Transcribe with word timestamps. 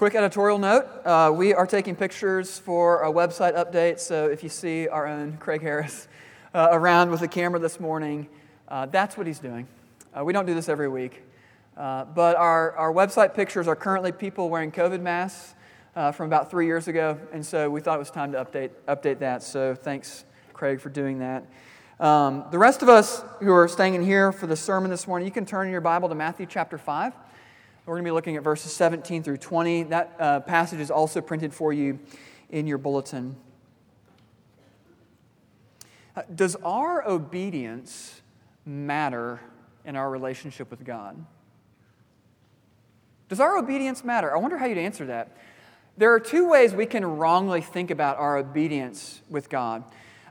Quick 0.00 0.14
editorial 0.14 0.56
note 0.56 0.86
uh, 1.04 1.30
we 1.30 1.52
are 1.52 1.66
taking 1.66 1.94
pictures 1.94 2.58
for 2.58 3.02
a 3.02 3.12
website 3.12 3.54
update, 3.54 4.00
so 4.00 4.30
if 4.30 4.42
you 4.42 4.48
see 4.48 4.88
our 4.88 5.06
own 5.06 5.36
Craig 5.36 5.60
Harris 5.60 6.08
uh, 6.54 6.68
around 6.70 7.10
with 7.10 7.20
a 7.20 7.28
camera 7.28 7.60
this 7.60 7.78
morning, 7.78 8.26
uh, 8.68 8.86
that's 8.86 9.18
what 9.18 9.26
he's 9.26 9.40
doing. 9.40 9.68
Uh, 10.18 10.24
we 10.24 10.32
don't 10.32 10.46
do 10.46 10.54
this 10.54 10.70
every 10.70 10.88
week, 10.88 11.22
uh, 11.76 12.06
but 12.06 12.34
our, 12.36 12.74
our 12.76 12.90
website 12.90 13.34
pictures 13.34 13.68
are 13.68 13.76
currently 13.76 14.10
people 14.10 14.48
wearing 14.48 14.72
COVID 14.72 15.02
masks 15.02 15.54
uh, 15.94 16.10
from 16.12 16.24
about 16.28 16.50
three 16.50 16.64
years 16.64 16.88
ago, 16.88 17.18
and 17.34 17.44
so 17.44 17.68
we 17.68 17.82
thought 17.82 17.96
it 17.96 17.98
was 17.98 18.10
time 18.10 18.32
to 18.32 18.42
update, 18.42 18.70
update 18.88 19.18
that. 19.18 19.42
So 19.42 19.74
thanks, 19.74 20.24
Craig, 20.54 20.80
for 20.80 20.88
doing 20.88 21.18
that. 21.18 21.44
Um, 22.02 22.46
the 22.50 22.58
rest 22.58 22.80
of 22.80 22.88
us 22.88 23.22
who 23.40 23.52
are 23.52 23.68
staying 23.68 23.96
in 23.96 24.02
here 24.02 24.32
for 24.32 24.46
the 24.46 24.56
sermon 24.56 24.90
this 24.90 25.06
morning, 25.06 25.26
you 25.26 25.32
can 25.32 25.44
turn 25.44 25.68
your 25.70 25.82
Bible 25.82 26.08
to 26.08 26.14
Matthew 26.14 26.46
chapter 26.46 26.78
5. 26.78 27.12
We're 27.86 27.94
going 27.94 28.04
to 28.04 28.08
be 28.08 28.14
looking 28.14 28.36
at 28.36 28.42
verses 28.42 28.72
17 28.72 29.22
through 29.22 29.38
20. 29.38 29.84
That 29.84 30.16
uh, 30.18 30.40
passage 30.40 30.80
is 30.80 30.90
also 30.90 31.20
printed 31.20 31.54
for 31.54 31.72
you 31.72 31.98
in 32.50 32.66
your 32.66 32.78
bulletin. 32.78 33.36
Uh, 36.14 36.22
does 36.34 36.56
our 36.56 37.06
obedience 37.08 38.20
matter 38.66 39.40
in 39.84 39.96
our 39.96 40.10
relationship 40.10 40.70
with 40.70 40.84
God? 40.84 41.24
Does 43.30 43.40
our 43.40 43.56
obedience 43.56 44.04
matter? 44.04 44.34
I 44.34 44.38
wonder 44.38 44.58
how 44.58 44.66
you'd 44.66 44.76
answer 44.76 45.06
that. 45.06 45.36
There 45.96 46.12
are 46.12 46.20
two 46.20 46.48
ways 46.48 46.74
we 46.74 46.86
can 46.86 47.04
wrongly 47.04 47.62
think 47.62 47.90
about 47.90 48.18
our 48.18 48.36
obedience 48.36 49.22
with 49.30 49.48
God. 49.48 49.84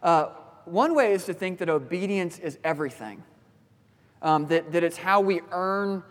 Uh, 0.03 0.27
one 0.65 0.93
way 0.93 1.13
is 1.13 1.25
to 1.25 1.33
think 1.33 1.57
that 1.59 1.69
obedience 1.69 2.37
is 2.37 2.59
everything, 2.63 3.23
um, 4.21 4.47
that, 4.47 4.71
that 4.71 4.83
it's 4.83 4.97
how 4.97 5.21
we 5.21 5.41
earn 5.51 6.03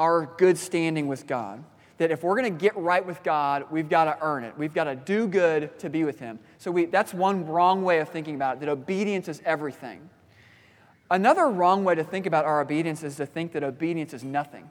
our 0.00 0.24
good 0.38 0.56
standing 0.56 1.06
with 1.08 1.26
God. 1.26 1.62
That 1.98 2.10
if 2.10 2.24
we're 2.24 2.40
going 2.40 2.50
to 2.50 2.58
get 2.58 2.74
right 2.74 3.04
with 3.04 3.22
God, 3.22 3.66
we've 3.70 3.90
got 3.90 4.04
to 4.04 4.16
earn 4.22 4.44
it. 4.44 4.54
We've 4.56 4.72
got 4.72 4.84
to 4.84 4.96
do 4.96 5.28
good 5.28 5.78
to 5.80 5.90
be 5.90 6.04
with 6.04 6.18
Him. 6.18 6.38
So 6.56 6.70
we, 6.70 6.86
that's 6.86 7.12
one 7.12 7.46
wrong 7.46 7.82
way 7.82 7.98
of 7.98 8.08
thinking 8.08 8.34
about 8.34 8.56
it, 8.56 8.60
that 8.60 8.70
obedience 8.70 9.28
is 9.28 9.42
everything. 9.44 10.08
Another 11.10 11.50
wrong 11.50 11.84
way 11.84 11.94
to 11.94 12.02
think 12.02 12.24
about 12.24 12.46
our 12.46 12.62
obedience 12.62 13.02
is 13.02 13.16
to 13.16 13.26
think 13.26 13.52
that 13.52 13.62
obedience 13.62 14.14
is 14.14 14.24
nothing. 14.24 14.70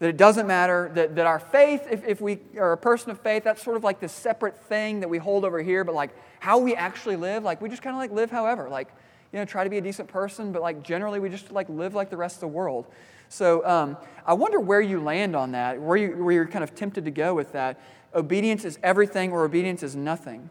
That 0.00 0.10
it 0.10 0.18
doesn't 0.18 0.46
matter, 0.46 0.90
that, 0.96 1.14
that 1.14 1.26
our 1.26 1.38
faith, 1.38 1.86
if, 1.90 2.04
if 2.04 2.20
we 2.20 2.40
are 2.58 2.72
a 2.72 2.76
person 2.76 3.10
of 3.10 3.20
faith, 3.20 3.44
that's 3.44 3.62
sort 3.62 3.78
of 3.78 3.84
like 3.84 4.00
this 4.00 4.12
separate 4.12 4.58
thing 4.58 5.00
that 5.00 5.08
we 5.08 5.16
hold 5.16 5.46
over 5.46 5.62
here, 5.62 5.82
but 5.82 5.94
like 5.94 6.10
how 6.40 6.58
we 6.58 6.74
actually 6.74 7.16
live, 7.16 7.42
like 7.42 7.62
we 7.62 7.70
just 7.70 7.80
kind 7.80 7.96
of 7.96 8.00
like 8.00 8.10
live 8.10 8.30
however, 8.30 8.68
like, 8.68 8.88
you 9.32 9.38
know, 9.38 9.46
try 9.46 9.64
to 9.64 9.70
be 9.70 9.78
a 9.78 9.80
decent 9.80 10.08
person, 10.08 10.52
but 10.52 10.60
like 10.60 10.82
generally 10.82 11.20
we 11.20 11.30
just 11.30 11.52
like 11.52 11.70
live 11.70 11.94
like 11.94 12.10
the 12.10 12.16
rest 12.18 12.36
of 12.36 12.40
the 12.40 12.48
world. 12.48 12.86
So 13.28 13.66
um, 13.66 13.96
I 14.26 14.34
wonder 14.34 14.60
where 14.60 14.80
you 14.80 15.00
land 15.00 15.34
on 15.34 15.52
that, 15.52 15.80
where, 15.80 15.96
you, 15.96 16.24
where 16.24 16.34
you're 16.34 16.46
kind 16.46 16.64
of 16.64 16.74
tempted 16.74 17.04
to 17.04 17.10
go 17.10 17.34
with 17.34 17.52
that. 17.52 17.80
Obedience 18.14 18.64
is 18.64 18.78
everything 18.82 19.32
or 19.32 19.44
obedience 19.44 19.82
is 19.82 19.96
nothing. 19.96 20.50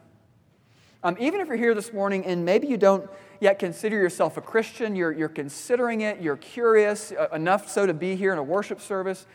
Um, 1.03 1.17
even 1.19 1.41
if 1.41 1.47
you're 1.47 1.57
here 1.57 1.73
this 1.73 1.91
morning 1.91 2.25
and 2.25 2.45
maybe 2.45 2.67
you 2.67 2.77
don't 2.77 3.09
yet 3.41 3.59
consider 3.59 3.97
yourself 3.97 4.37
a 4.37 4.41
Christian, 4.41 4.95
you're, 4.95 5.11
you're 5.11 5.27
considering 5.27 6.01
it, 6.01 6.21
you're 6.21 6.37
curious 6.37 7.11
uh, 7.11 7.27
enough 7.33 7.69
so 7.69 7.85
to 7.85 7.93
be 7.93 8.15
here 8.15 8.31
in 8.31 8.39
a 8.39 8.43
worship 8.43 8.79
service, 8.79 9.25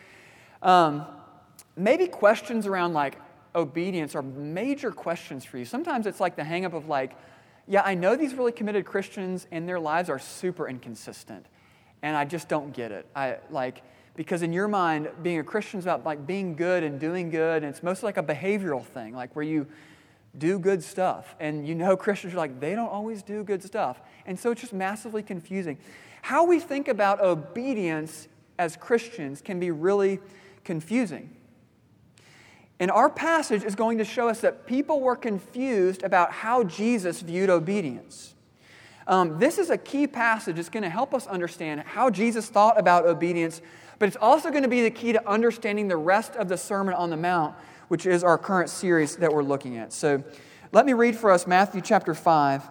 um, 0.63 1.05
maybe 1.77 2.07
questions 2.07 2.67
around 2.67 2.95
like 2.95 3.19
obedience 3.55 4.15
are 4.15 4.23
major 4.23 4.91
questions 4.91 5.45
for 5.45 5.59
you. 5.59 5.65
Sometimes 5.65 6.07
it's 6.07 6.21
like 6.21 6.37
the 6.37 6.43
hangup 6.43 6.73
of 6.73 6.89
like, 6.89 7.17
yeah, 7.67 7.83
I 7.85 7.95
know 7.95 8.17
these 8.17 8.33
really 8.33 8.53
committed 8.53 8.87
Christians 8.87 9.47
and 9.53 9.69
their 9.69 9.79
lives 9.79 10.09
are 10.09 10.19
super 10.19 10.69
inconsistent, 10.69 11.45
and 12.03 12.17
I 12.17 12.25
just 12.25 12.49
don't 12.49 12.73
get 12.73 12.93
it. 12.93 13.07
I 13.15 13.39
like 13.51 13.83
because 14.15 14.43
in 14.43 14.53
your 14.53 14.67
mind, 14.67 15.09
being 15.23 15.39
a 15.39 15.45
Christian 15.45 15.79
is 15.79 15.85
about 15.85 16.05
like 16.05 16.27
being 16.27 16.57
good 16.57 16.83
and 16.83 16.99
doing 16.99 17.31
good, 17.31 17.63
and 17.63 17.73
it's 17.73 17.83
mostly 17.85 18.09
like 18.09 18.17
a 18.17 18.23
behavioral 18.23 18.85
thing, 18.85 19.15
like 19.15 19.37
where 19.37 19.45
you 19.45 19.67
do 20.37 20.59
good 20.59 20.83
stuff, 20.83 21.37
and 21.39 21.67
you 21.67 21.75
know 21.75 21.97
Christians 22.05 22.35
are 22.35 22.39
like 22.39 22.61
they 22.61 22.75
don't 22.75 22.89
always 22.89 23.23
do 23.23 23.45
good 23.45 23.63
stuff, 23.63 24.01
and 24.27 24.39
so 24.39 24.51
it's 24.51 24.61
just 24.61 24.73
massively 24.73 25.23
confusing. 25.23 25.79
How 26.23 26.45
we 26.45 26.59
think 26.59 26.89
about 26.89 27.21
obedience 27.21 28.29
as 28.59 28.77
Christians 28.77 29.41
can 29.41 29.61
be 29.61 29.71
really 29.71 30.19
confusing. 30.65 31.31
And 32.81 32.91
our 32.91 33.09
passage 33.09 33.65
is 33.65 33.75
going 33.75 33.99
to 33.99 34.05
show 34.05 34.29
us 34.29 34.41
that 34.41 34.67
people 34.67 35.01
were 35.01 35.17
confused 35.17 36.03
about 36.03 36.33
how 36.33 36.65
Jesus 36.65 37.23
viewed 37.23 37.51
obedience. 37.51 38.35
Um, 39.09 39.39
this 39.39 39.57
is 39.57 39.71
a 39.71 39.79
key 39.79 40.07
passage. 40.07 40.59
It's 40.59 40.69
going 40.69 40.83
to 40.83 40.91
help 40.91 41.15
us 41.15 41.27
understand 41.27 41.81
how 41.81 42.11
Jesus 42.11 42.49
thought 42.49 42.79
about 42.79 43.07
obedience, 43.07 43.63
but 43.99 44.07
it's 44.07 44.19
also 44.21 44.51
going 44.51 44.63
to 44.63 44.69
be 44.69 44.83
the 44.83 44.91
key 44.91 45.13
to 45.13 45.29
understanding 45.29 45.89
the 45.89 45.97
rest 45.97 46.37
of 46.37 46.49
the 46.49 46.59
Sermon 46.59 46.93
on 46.93 47.09
the 47.09 47.17
Mount, 47.17 47.57
which 47.89 48.05
is 48.05 48.23
our 48.23 48.37
current 48.37 48.69
series 48.69 49.17
that 49.17 49.33
we're 49.33 49.43
looking 49.43 49.79
at. 49.79 49.95
So 49.95 50.23
let 50.73 50.85
me 50.85 50.93
read 50.93 51.17
for 51.17 51.31
us 51.31 51.47
Matthew 51.47 51.81
chapter 51.81 52.13
5, 52.13 52.69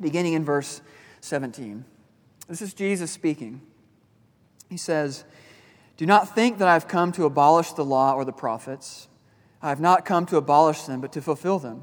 beginning 0.00 0.34
in 0.34 0.44
verse 0.44 0.82
17. 1.20 1.84
This 2.48 2.62
is 2.62 2.72
Jesus 2.72 3.10
speaking. 3.10 3.60
He 4.68 4.76
says, 4.76 5.24
Do 5.96 6.06
not 6.06 6.32
think 6.32 6.58
that 6.58 6.68
I've 6.68 6.86
come 6.86 7.10
to 7.12 7.24
abolish 7.24 7.72
the 7.72 7.84
law 7.84 8.14
or 8.14 8.24
the 8.24 8.32
prophets. 8.32 9.08
I 9.60 9.68
have 9.68 9.80
not 9.80 10.04
come 10.04 10.26
to 10.26 10.36
abolish 10.36 10.82
them, 10.82 11.00
but 11.00 11.10
to 11.12 11.20
fulfill 11.20 11.58
them. 11.58 11.82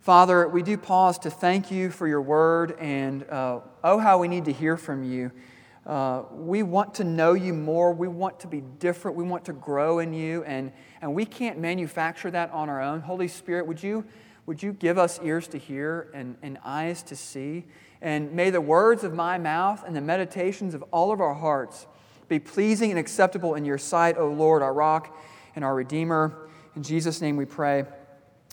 Father, 0.00 0.48
we 0.48 0.62
do 0.62 0.78
pause 0.78 1.18
to 1.18 1.30
thank 1.30 1.70
you 1.70 1.90
for 1.90 2.08
your 2.08 2.22
word, 2.22 2.74
and 2.78 3.22
uh, 3.24 3.60
oh, 3.84 3.98
how 3.98 4.16
we 4.16 4.28
need 4.28 4.46
to 4.46 4.52
hear 4.52 4.78
from 4.78 5.04
you. 5.04 5.30
Uh, 5.84 6.22
we 6.32 6.62
want 6.62 6.94
to 6.94 7.04
know 7.04 7.34
you 7.34 7.52
more. 7.52 7.92
We 7.92 8.08
want 8.08 8.40
to 8.40 8.46
be 8.46 8.62
different. 8.62 9.14
We 9.18 9.24
want 9.24 9.44
to 9.44 9.52
grow 9.52 9.98
in 9.98 10.14
you, 10.14 10.42
and, 10.44 10.72
and 11.02 11.14
we 11.14 11.26
can't 11.26 11.58
manufacture 11.58 12.30
that 12.30 12.50
on 12.50 12.70
our 12.70 12.80
own. 12.80 13.00
Holy 13.00 13.28
Spirit, 13.28 13.66
would 13.66 13.82
you, 13.82 14.06
would 14.46 14.62
you 14.62 14.72
give 14.72 14.96
us 14.96 15.20
ears 15.22 15.46
to 15.48 15.58
hear 15.58 16.10
and, 16.14 16.38
and 16.40 16.56
eyes 16.64 17.02
to 17.02 17.14
see? 17.14 17.66
And 18.00 18.32
may 18.32 18.48
the 18.48 18.60
words 18.62 19.04
of 19.04 19.12
my 19.12 19.36
mouth 19.36 19.84
and 19.86 19.94
the 19.94 20.00
meditations 20.00 20.72
of 20.72 20.82
all 20.92 21.12
of 21.12 21.20
our 21.20 21.34
hearts 21.34 21.86
be 22.26 22.38
pleasing 22.38 22.88
and 22.88 22.98
acceptable 22.98 23.54
in 23.54 23.66
your 23.66 23.76
sight, 23.76 24.16
O 24.16 24.28
Lord, 24.28 24.62
our 24.62 24.72
rock 24.72 25.14
and 25.54 25.62
our 25.62 25.74
Redeemer. 25.74 26.48
In 26.74 26.82
Jesus' 26.82 27.20
name 27.20 27.36
we 27.36 27.44
pray. 27.44 27.84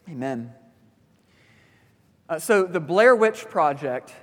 Amen. 0.09 0.53
Uh, 2.29 2.37
so, 2.37 2.65
the 2.65 2.79
Blair 2.81 3.15
Witch 3.15 3.45
Project 3.45 4.13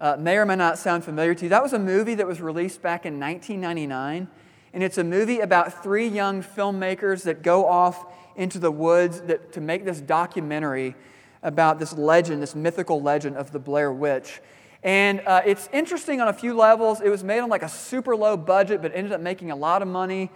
uh, 0.00 0.16
may 0.18 0.38
or 0.38 0.46
may 0.46 0.56
not 0.56 0.78
sound 0.78 1.04
familiar 1.04 1.34
to 1.34 1.44
you. 1.44 1.50
That 1.50 1.62
was 1.62 1.74
a 1.74 1.78
movie 1.78 2.14
that 2.14 2.26
was 2.26 2.40
released 2.40 2.80
back 2.80 3.04
in 3.04 3.20
1999. 3.20 4.28
And 4.72 4.82
it's 4.82 4.96
a 4.96 5.04
movie 5.04 5.40
about 5.40 5.82
three 5.82 6.08
young 6.08 6.42
filmmakers 6.42 7.24
that 7.24 7.42
go 7.42 7.66
off 7.66 8.06
into 8.34 8.58
the 8.58 8.70
woods 8.70 9.20
that, 9.22 9.52
to 9.52 9.60
make 9.60 9.84
this 9.84 10.00
documentary 10.00 10.94
about 11.42 11.78
this 11.78 11.92
legend, 11.92 12.42
this 12.42 12.54
mythical 12.54 13.02
legend 13.02 13.36
of 13.36 13.52
the 13.52 13.58
Blair 13.58 13.92
Witch. 13.92 14.40
And 14.82 15.20
uh, 15.26 15.42
it's 15.44 15.68
interesting 15.70 16.22
on 16.22 16.28
a 16.28 16.32
few 16.32 16.54
levels. 16.54 17.02
It 17.02 17.10
was 17.10 17.22
made 17.22 17.40
on 17.40 17.50
like 17.50 17.62
a 17.62 17.68
super 17.68 18.16
low 18.16 18.38
budget, 18.38 18.80
but 18.80 18.92
ended 18.94 19.12
up 19.12 19.20
making 19.20 19.50
a 19.50 19.56
lot 19.56 19.82
of 19.82 19.88
money. 19.88 20.30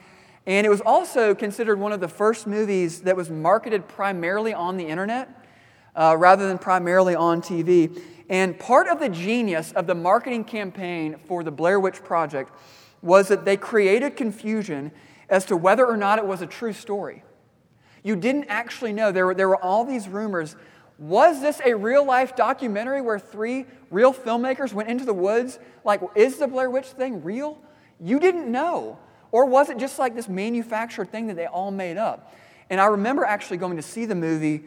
And 0.45 0.67
it 0.67 0.71
was 0.71 0.83
also 0.83 1.35
considered 1.35 1.79
one 1.79 1.93
of 1.93 2.01
the 2.01 2.09
first 2.09 2.47
movies 2.47 3.01
that 3.01 3.17
was 3.17 3.31
marketed 3.31 3.89
primarily 3.89 4.53
on 4.53 4.77
the 4.77 4.85
internet 4.85 5.41
uh, 5.95 6.17
rather 6.19 6.47
than 6.49 6.59
primarily 6.59 7.15
on 7.15 7.41
TV. 7.41 8.01
And 8.29 8.59
part 8.59 8.89
of 8.89 9.01
the 9.01 9.09
genius 9.09 9.73
of 9.73 9.87
the 9.87 9.95
marketing 9.95 10.45
campaign 10.45 11.17
for 11.27 11.45
the 11.45 11.51
Blair 11.51 11.79
Witch 11.79 12.03
Project 12.03 12.53
was 13.03 13.29
that 13.29 13.45
they 13.45 13.57
created 13.57 14.17
confusion 14.17 14.93
as 15.29 15.45
to 15.47 15.57
whether 15.57 15.87
or 15.87 15.97
not 15.97 16.19
it 16.19 16.27
was 16.27 16.43
a 16.43 16.47
true 16.47 16.73
story. 16.73 17.23
You 18.03 18.17
didn't 18.17 18.47
actually 18.49 18.93
know. 18.93 19.13
There 19.13 19.27
were, 19.27 19.35
there 19.35 19.49
were 19.49 19.63
all 19.63 19.85
these 19.85 20.09
rumors 20.09 20.57
was 20.99 21.41
this 21.41 21.61
a 21.65 21.75
real 21.75 22.05
life 22.05 22.37
documentary 22.37 23.01
where 23.01 23.19
three 23.19 23.67
real 23.91 24.15
filmmakers 24.15 24.73
went 24.73 24.89
into 24.89 25.05
the 25.05 25.15
woods? 25.15 25.59
Like, 25.85 26.01
is 26.15 26.37
the 26.39 26.47
Blair 26.47 26.71
Witch 26.71 26.87
thing 26.87 27.23
real? 27.25 27.59
You 28.01 28.21
didn't 28.21 28.51
know. 28.51 28.99
Or 29.33 29.47
was 29.47 29.69
it 29.71 29.79
just 29.79 29.99
like 29.99 30.15
this 30.15 30.29
manufactured 30.29 31.11
thing 31.11 31.27
that 31.27 31.35
they 31.35 31.47
all 31.47 31.73
made 31.73 31.97
up? 31.97 32.33
And 32.71 32.81
I 32.81 32.87
remember 32.87 33.25
actually 33.25 33.57
going 33.57 33.77
to 33.77 33.83
see 33.83 34.07
the 34.07 34.15
movie 34.15 34.65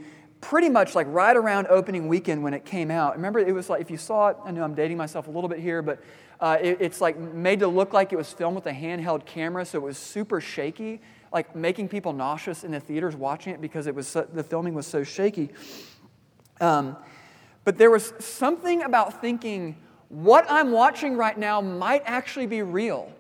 pretty 0.47 0.69
much 0.69 0.95
like 0.95 1.05
right 1.09 1.35
around 1.35 1.67
opening 1.67 2.07
weekend 2.07 2.41
when 2.41 2.53
it 2.53 2.63
came 2.63 2.89
out. 2.89 3.17
Remember, 3.17 3.37
it 3.37 3.51
was 3.51 3.69
like, 3.69 3.81
if 3.81 3.91
you 3.91 3.97
saw 3.97 4.29
it, 4.29 4.37
I 4.45 4.51
know 4.51 4.63
I'm 4.63 4.75
dating 4.75 4.95
myself 4.95 5.27
a 5.27 5.29
little 5.29 5.49
bit 5.49 5.59
here, 5.59 5.81
but 5.81 6.01
uh, 6.39 6.57
it, 6.61 6.77
it's 6.79 7.01
like 7.01 7.19
made 7.19 7.59
to 7.59 7.67
look 7.67 7.91
like 7.91 8.13
it 8.13 8.15
was 8.15 8.31
filmed 8.31 8.55
with 8.55 8.65
a 8.65 8.71
handheld 8.71 9.25
camera, 9.25 9.65
so 9.65 9.77
it 9.79 9.81
was 9.81 9.97
super 9.97 10.39
shaky, 10.39 11.01
like 11.33 11.53
making 11.53 11.89
people 11.89 12.13
nauseous 12.13 12.63
in 12.63 12.71
the 12.71 12.79
theaters 12.79 13.13
watching 13.13 13.53
it 13.53 13.59
because 13.59 13.87
it 13.87 13.95
was 13.95 14.07
so, 14.07 14.25
the 14.31 14.41
filming 14.41 14.73
was 14.73 14.87
so 14.87 15.03
shaky. 15.03 15.49
Um, 16.61 16.95
but 17.65 17.77
there 17.77 17.91
was 17.91 18.13
something 18.19 18.83
about 18.83 19.19
thinking, 19.19 19.75
what 20.07 20.45
I'm 20.49 20.71
watching 20.71 21.17
right 21.17 21.37
now 21.37 21.59
might 21.59 22.03
actually 22.05 22.47
be 22.47 22.61
real. 22.61 23.11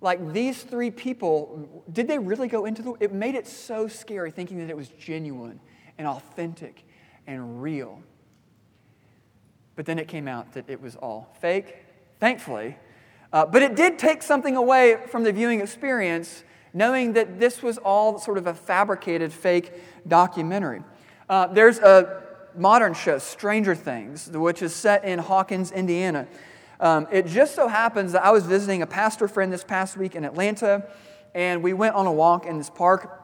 Like 0.00 0.32
these 0.32 0.62
three 0.62 0.90
people, 0.90 1.84
did 1.92 2.08
they 2.08 2.18
really 2.18 2.48
go 2.48 2.64
into 2.64 2.80
the. 2.80 2.94
It 2.98 3.12
made 3.12 3.34
it 3.34 3.46
so 3.46 3.88
scary 3.88 4.30
thinking 4.30 4.56
that 4.58 4.70
it 4.70 4.76
was 4.76 4.88
genuine 4.88 5.60
and 5.98 6.06
authentic 6.06 6.84
and 7.26 7.62
real. 7.62 8.00
But 9.74 9.86
then 9.86 9.98
it 9.98 10.08
came 10.08 10.26
out 10.26 10.52
that 10.52 10.68
it 10.68 10.80
was 10.80 10.96
all 10.96 11.34
fake, 11.40 11.76
thankfully. 12.18 12.76
Uh, 13.32 13.44
but 13.44 13.62
it 13.62 13.76
did 13.76 13.98
take 13.98 14.22
something 14.22 14.56
away 14.56 14.98
from 15.08 15.24
the 15.24 15.32
viewing 15.32 15.60
experience, 15.60 16.44
knowing 16.72 17.12
that 17.12 17.38
this 17.38 17.62
was 17.62 17.76
all 17.78 18.18
sort 18.18 18.38
of 18.38 18.46
a 18.46 18.54
fabricated 18.54 19.32
fake 19.32 19.72
documentary. 20.08 20.82
Uh, 21.28 21.46
there's 21.48 21.78
a 21.78 22.22
modern 22.56 22.94
show, 22.94 23.18
Stranger 23.18 23.74
Things, 23.74 24.28
which 24.30 24.62
is 24.62 24.74
set 24.74 25.04
in 25.04 25.18
Hawkins, 25.18 25.72
Indiana. 25.72 26.26
Um, 26.80 27.06
it 27.10 27.26
just 27.26 27.54
so 27.54 27.68
happens 27.68 28.12
that 28.12 28.24
I 28.24 28.30
was 28.30 28.44
visiting 28.46 28.82
a 28.82 28.86
pastor 28.86 29.28
friend 29.28 29.52
this 29.52 29.64
past 29.64 29.96
week 29.96 30.14
in 30.14 30.24
Atlanta, 30.24 30.88
and 31.34 31.62
we 31.62 31.72
went 31.72 31.94
on 31.94 32.06
a 32.06 32.12
walk 32.12 32.46
in 32.46 32.58
this 32.58 32.70
park, 32.70 33.22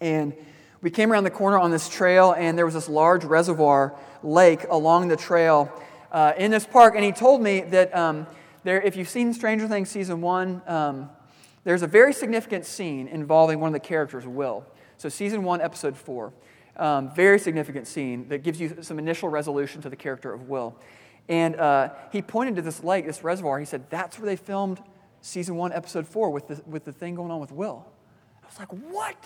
and 0.00 0.34
we 0.84 0.90
came 0.90 1.10
around 1.10 1.24
the 1.24 1.30
corner 1.30 1.58
on 1.58 1.70
this 1.70 1.88
trail, 1.88 2.34
and 2.36 2.58
there 2.58 2.66
was 2.66 2.74
this 2.74 2.90
large 2.90 3.24
reservoir 3.24 3.94
lake 4.22 4.66
along 4.68 5.08
the 5.08 5.16
trail 5.16 5.72
uh, 6.12 6.34
in 6.36 6.50
this 6.50 6.66
park. 6.66 6.92
And 6.94 7.02
he 7.02 7.10
told 7.10 7.40
me 7.40 7.62
that 7.62 7.96
um, 7.96 8.26
there, 8.64 8.82
if 8.82 8.94
you've 8.94 9.08
seen 9.08 9.32
Stranger 9.32 9.66
Things 9.66 9.88
season 9.88 10.20
one, 10.20 10.60
um, 10.66 11.08
there's 11.64 11.80
a 11.80 11.86
very 11.86 12.12
significant 12.12 12.66
scene 12.66 13.08
involving 13.08 13.60
one 13.60 13.68
of 13.68 13.72
the 13.72 13.80
characters, 13.80 14.26
Will. 14.26 14.66
So, 14.98 15.08
season 15.08 15.42
one, 15.42 15.62
episode 15.62 15.96
four. 15.96 16.34
Um, 16.76 17.14
very 17.14 17.38
significant 17.38 17.86
scene 17.86 18.28
that 18.28 18.42
gives 18.42 18.60
you 18.60 18.76
some 18.82 18.98
initial 18.98 19.30
resolution 19.30 19.80
to 19.80 19.88
the 19.88 19.96
character 19.96 20.34
of 20.34 20.50
Will. 20.50 20.76
And 21.30 21.56
uh, 21.56 21.94
he 22.12 22.20
pointed 22.20 22.56
to 22.56 22.62
this 22.62 22.84
lake, 22.84 23.06
this 23.06 23.24
reservoir. 23.24 23.58
He 23.58 23.64
said, 23.64 23.88
That's 23.88 24.18
where 24.18 24.26
they 24.26 24.36
filmed 24.36 24.82
season 25.22 25.56
one, 25.56 25.72
episode 25.72 26.06
four, 26.06 26.28
with 26.28 26.46
the, 26.48 26.60
with 26.66 26.84
the 26.84 26.92
thing 26.92 27.14
going 27.14 27.30
on 27.30 27.40
with 27.40 27.52
Will. 27.52 27.86
I 28.42 28.46
was 28.46 28.58
like, 28.58 28.68
What? 28.68 29.16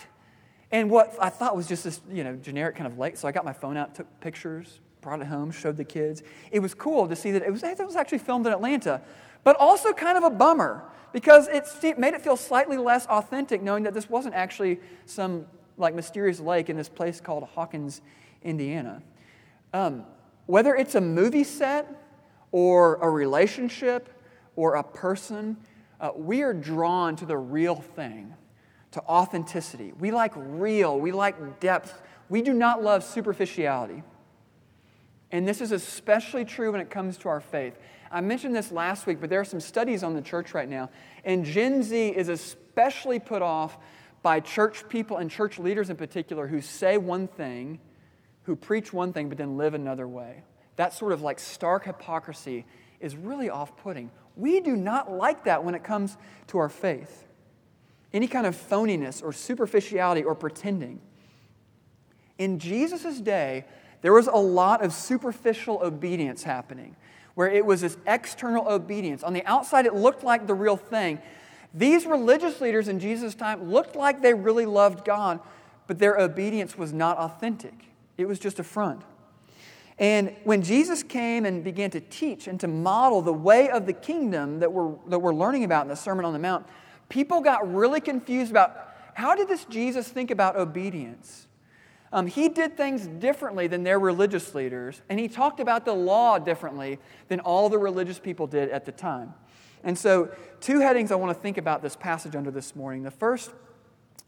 And 0.71 0.89
what 0.89 1.15
I 1.19 1.29
thought 1.29 1.55
was 1.55 1.67
just 1.67 1.83
this, 1.83 1.99
you 2.11 2.23
know, 2.23 2.35
generic 2.35 2.75
kind 2.75 2.85
of 2.85 2.97
lake. 2.99 3.17
So 3.17 3.27
I 3.27 3.31
got 3.31 3.43
my 3.43 3.53
phone 3.53 3.75
out, 3.75 3.95
took 3.95 4.07
pictures, 4.19 4.79
brought 5.01 5.21
it 5.21 5.27
home, 5.27 5.51
showed 5.51 5.77
the 5.77 5.83
kids. 5.83 6.21
It 6.51 6.59
was 6.59 6.73
cool 6.73 7.07
to 7.07 7.15
see 7.15 7.31
that 7.31 7.41
it 7.41 7.51
was, 7.51 7.63
it 7.63 7.79
was 7.79 7.95
actually 7.95 8.19
filmed 8.19 8.45
in 8.45 8.53
Atlanta, 8.53 9.01
but 9.43 9.55
also 9.55 9.93
kind 9.93 10.17
of 10.17 10.23
a 10.23 10.29
bummer 10.29 10.83
because 11.11 11.47
it 11.47 11.97
made 11.97 12.13
it 12.13 12.21
feel 12.21 12.37
slightly 12.37 12.77
less 12.77 13.07
authentic 13.07 13.63
knowing 13.63 13.83
that 13.83 13.93
this 13.93 14.09
wasn't 14.09 14.35
actually 14.35 14.79
some 15.05 15.45
like 15.77 15.95
mysterious 15.95 16.39
lake 16.39 16.69
in 16.69 16.77
this 16.77 16.89
place 16.89 17.19
called 17.19 17.43
Hawkins, 17.43 18.01
Indiana. 18.43 19.01
Um, 19.73 20.03
whether 20.45 20.75
it's 20.75 20.95
a 20.95 21.01
movie 21.01 21.43
set 21.43 21.87
or 22.51 22.95
a 22.95 23.09
relationship 23.09 24.09
or 24.55 24.75
a 24.75 24.83
person, 24.83 25.57
uh, 25.99 26.11
we 26.15 26.41
are 26.41 26.53
drawn 26.53 27.15
to 27.15 27.25
the 27.25 27.37
real 27.37 27.75
thing 27.75 28.35
to 28.91 29.01
authenticity. 29.01 29.93
We 29.99 30.11
like 30.11 30.33
real, 30.35 30.99
we 30.99 31.11
like 31.11 31.59
depth. 31.59 32.01
We 32.27 32.41
do 32.41 32.53
not 32.53 32.83
love 32.83 33.03
superficiality. 33.03 34.03
And 35.31 35.47
this 35.47 35.61
is 35.61 35.71
especially 35.71 36.45
true 36.45 36.71
when 36.71 36.81
it 36.81 36.89
comes 36.89 37.17
to 37.17 37.29
our 37.29 37.39
faith. 37.39 37.77
I 38.11 38.21
mentioned 38.21 38.55
this 38.55 38.71
last 38.71 39.05
week, 39.05 39.21
but 39.21 39.29
there 39.29 39.39
are 39.39 39.45
some 39.45 39.59
studies 39.59 40.01
on 40.01 40.15
the 40.15 40.21
church 40.21 40.53
right 40.55 40.67
now. 40.67 40.89
And 41.23 41.45
Gen 41.45 41.83
Z 41.83 42.09
is 42.09 42.29
especially 42.29 43.19
put 43.19 43.43
off 43.43 43.77
by 44.23 44.39
church 44.39 44.89
people 44.89 45.17
and 45.17 45.29
church 45.29 45.59
leaders 45.59 45.89
in 45.89 45.95
particular 45.95 46.47
who 46.47 46.61
say 46.61 46.97
one 46.97 47.27
thing, 47.27 47.79
who 48.43 48.55
preach 48.55 48.91
one 48.91 49.13
thing, 49.13 49.29
but 49.29 49.37
then 49.37 49.57
live 49.57 49.75
another 49.75 50.07
way. 50.07 50.43
That 50.77 50.93
sort 50.93 51.11
of 51.11 51.21
like 51.21 51.39
stark 51.39 51.85
hypocrisy 51.85 52.65
is 52.99 53.15
really 53.15 53.49
off 53.49 53.77
putting. 53.77 54.09
We 54.35 54.61
do 54.61 54.75
not 54.75 55.11
like 55.11 55.43
that 55.43 55.63
when 55.63 55.75
it 55.75 55.83
comes 55.83 56.17
to 56.47 56.57
our 56.57 56.69
faith 56.69 57.28
any 58.13 58.27
kind 58.27 58.45
of 58.45 58.55
phoniness 58.55 59.23
or 59.23 59.31
superficiality 59.31 60.23
or 60.23 60.35
pretending. 60.35 60.99
In 62.37 62.57
Jesus' 62.59 63.19
day, 63.19 63.65
there 64.01 64.13
was 64.13 64.27
a 64.27 64.37
lot 64.37 64.83
of 64.83 64.93
superficial 64.93 65.79
obedience 65.83 66.43
happening, 66.43 66.95
where 67.35 67.49
it 67.49 67.65
was 67.65 67.81
this 67.81 67.97
external 68.07 68.67
obedience. 68.67 69.23
On 69.23 69.33
the 69.33 69.45
outside, 69.45 69.85
it 69.85 69.93
looked 69.93 70.23
like 70.23 70.47
the 70.47 70.53
real 70.53 70.77
thing. 70.77 71.19
These 71.73 72.05
religious 72.05 72.61
leaders 72.61 72.87
in 72.87 72.99
Jesus' 72.99 73.35
time 73.35 73.69
looked 73.69 73.95
like 73.95 74.21
they 74.21 74.33
really 74.33 74.65
loved 74.65 75.05
God, 75.05 75.39
but 75.85 75.99
their 75.99 76.17
obedience 76.17 76.77
was 76.77 76.93
not 76.93 77.17
authentic. 77.17 77.73
It 78.17 78.27
was 78.27 78.39
just 78.39 78.59
a 78.59 78.63
front. 78.63 79.01
And 79.99 80.33
when 80.45 80.61
Jesus 80.61 81.03
came 81.03 81.45
and 81.45 81.61
began 81.61 81.91
to 81.91 81.99
teach 81.99 82.47
and 82.47 82.57
to 82.61 82.67
model 82.67 83.21
the 83.21 83.33
way 83.33 83.69
of 83.69 83.85
the 83.85 83.93
kingdom 83.93 84.59
that 84.59 84.71
we're, 84.71 84.93
that 85.07 85.19
we're 85.19 85.33
learning 85.33 85.65
about 85.65 85.83
in 85.83 85.89
the 85.89 85.95
Sermon 85.95 86.23
on 86.23 86.31
the 86.31 86.39
Mount, 86.39 86.65
people 87.09 87.41
got 87.41 87.73
really 87.73 87.99
confused 87.99 88.51
about 88.51 88.89
how 89.13 89.35
did 89.35 89.47
this 89.47 89.65
Jesus 89.65 90.07
think 90.07 90.31
about 90.31 90.55
obedience? 90.55 91.47
Um, 92.11 92.25
he 92.25 92.49
did 92.49 92.75
things 92.77 93.05
differently 93.05 93.67
than 93.67 93.83
their 93.83 93.99
religious 93.99 94.55
leaders, 94.55 95.01
and 95.09 95.19
he 95.19 95.27
talked 95.27 95.59
about 95.59 95.85
the 95.85 95.93
law 95.93 96.39
differently 96.39 96.99
than 97.27 97.39
all 97.39 97.69
the 97.69 97.77
religious 97.77 98.17
people 98.17 98.47
did 98.47 98.69
at 98.69 98.85
the 98.85 98.91
time. 98.91 99.33
And 99.83 99.97
so, 99.97 100.29
two 100.59 100.79
headings 100.79 101.11
I 101.11 101.15
want 101.15 101.35
to 101.35 101.41
think 101.41 101.57
about 101.57 101.81
this 101.81 101.95
passage 101.95 102.35
under 102.35 102.51
this 102.51 102.75
morning. 102.75 103.03
The 103.03 103.11
first 103.11 103.51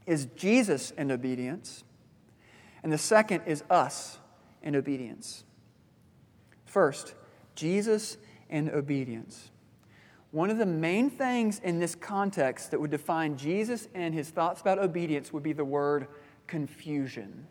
is 0.06 0.26
Jesus 0.36 0.92
and 0.96 1.12
obedience, 1.12 1.84
and 2.84 2.92
the 2.92 2.98
second 2.98 3.44
is 3.48 3.64
us 3.70 4.20
and 4.62 4.76
obedience. 4.76 5.44
First, 6.66 7.16
Jesus 7.56 8.18
and 8.50 8.70
obedience. 8.70 9.51
One 10.32 10.50
of 10.50 10.58
the 10.58 10.66
main 10.66 11.10
things 11.10 11.60
in 11.60 11.80
this 11.80 11.94
context 11.94 12.72
that 12.72 12.80
would 12.80 12.92
define 12.92 13.38
Jesus 13.38 13.90
and 13.94 14.14
his 14.14 14.30
thoughts 14.30 14.62
about 14.62 14.80
obedience 14.80 15.34
would 15.34 15.44
be 15.44 15.54
the 15.54 15.66
word 15.66 16.08
confusion. 16.48 17.48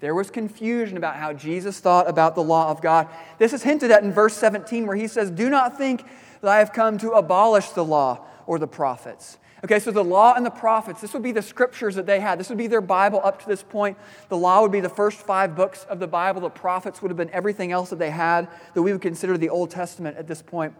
There 0.00 0.16
was 0.16 0.30
confusion 0.30 0.96
about 0.96 1.14
how 1.14 1.32
Jesus 1.32 1.78
thought 1.78 2.08
about 2.08 2.34
the 2.34 2.42
law 2.42 2.68
of 2.68 2.82
God. 2.82 3.08
This 3.38 3.52
is 3.52 3.62
hinted 3.62 3.92
at 3.92 4.02
in 4.02 4.12
verse 4.12 4.34
17, 4.34 4.84
where 4.84 4.96
he 4.96 5.06
says, 5.06 5.30
Do 5.30 5.48
not 5.48 5.78
think 5.78 6.04
that 6.40 6.50
I 6.50 6.58
have 6.58 6.72
come 6.72 6.98
to 6.98 7.12
abolish 7.12 7.68
the 7.68 7.84
law 7.84 8.26
or 8.46 8.58
the 8.58 8.66
prophets. 8.66 9.38
Okay, 9.64 9.78
so 9.78 9.92
the 9.92 10.02
law 10.02 10.34
and 10.34 10.44
the 10.44 10.50
prophets, 10.50 11.00
this 11.00 11.12
would 11.12 11.22
be 11.22 11.30
the 11.30 11.40
scriptures 11.40 11.94
that 11.94 12.04
they 12.04 12.18
had. 12.18 12.40
This 12.40 12.48
would 12.48 12.58
be 12.58 12.66
their 12.66 12.80
Bible 12.80 13.20
up 13.22 13.40
to 13.42 13.46
this 13.46 13.62
point. 13.62 13.96
The 14.28 14.36
law 14.36 14.60
would 14.62 14.72
be 14.72 14.80
the 14.80 14.88
first 14.88 15.18
five 15.18 15.54
books 15.54 15.84
of 15.84 16.00
the 16.00 16.08
Bible. 16.08 16.40
The 16.40 16.50
prophets 16.50 17.00
would 17.00 17.12
have 17.12 17.16
been 17.16 17.30
everything 17.30 17.70
else 17.70 17.90
that 17.90 18.00
they 18.00 18.10
had 18.10 18.48
that 18.74 18.82
we 18.82 18.90
would 18.90 19.02
consider 19.02 19.38
the 19.38 19.50
Old 19.50 19.70
Testament 19.70 20.16
at 20.16 20.26
this 20.26 20.42
point. 20.42 20.74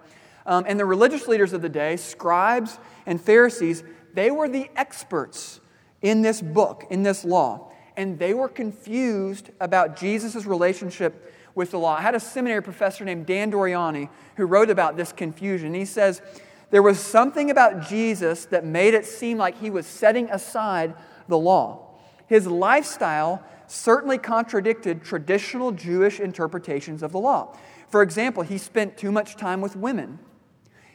Um, 0.46 0.64
and 0.66 0.78
the 0.78 0.84
religious 0.84 1.28
leaders 1.28 1.52
of 1.52 1.62
the 1.62 1.68
day, 1.68 1.96
scribes 1.96 2.78
and 3.06 3.20
Pharisees, 3.20 3.84
they 4.14 4.30
were 4.30 4.48
the 4.48 4.70
experts 4.76 5.60
in 6.02 6.22
this 6.22 6.42
book, 6.42 6.84
in 6.90 7.02
this 7.02 7.24
law. 7.24 7.70
And 7.96 8.18
they 8.18 8.34
were 8.34 8.48
confused 8.48 9.50
about 9.60 9.96
Jesus' 9.96 10.46
relationship 10.46 11.32
with 11.54 11.70
the 11.70 11.78
law. 11.78 11.96
I 11.96 12.00
had 12.00 12.14
a 12.14 12.20
seminary 12.20 12.62
professor 12.62 13.04
named 13.04 13.26
Dan 13.26 13.52
Doriani 13.52 14.08
who 14.36 14.46
wrote 14.46 14.70
about 14.70 14.96
this 14.96 15.12
confusion. 15.12 15.74
He 15.74 15.84
says, 15.84 16.22
There 16.70 16.82
was 16.82 16.98
something 16.98 17.50
about 17.50 17.86
Jesus 17.86 18.46
that 18.46 18.64
made 18.64 18.94
it 18.94 19.04
seem 19.04 19.38
like 19.38 19.60
he 19.60 19.70
was 19.70 19.86
setting 19.86 20.30
aside 20.30 20.94
the 21.28 21.38
law. 21.38 21.90
His 22.26 22.46
lifestyle 22.46 23.44
certainly 23.66 24.18
contradicted 24.18 25.02
traditional 25.02 25.72
Jewish 25.72 26.20
interpretations 26.20 27.02
of 27.02 27.12
the 27.12 27.18
law. 27.18 27.56
For 27.88 28.02
example, 28.02 28.42
he 28.42 28.56
spent 28.56 28.96
too 28.96 29.12
much 29.12 29.36
time 29.36 29.60
with 29.60 29.76
women. 29.76 30.18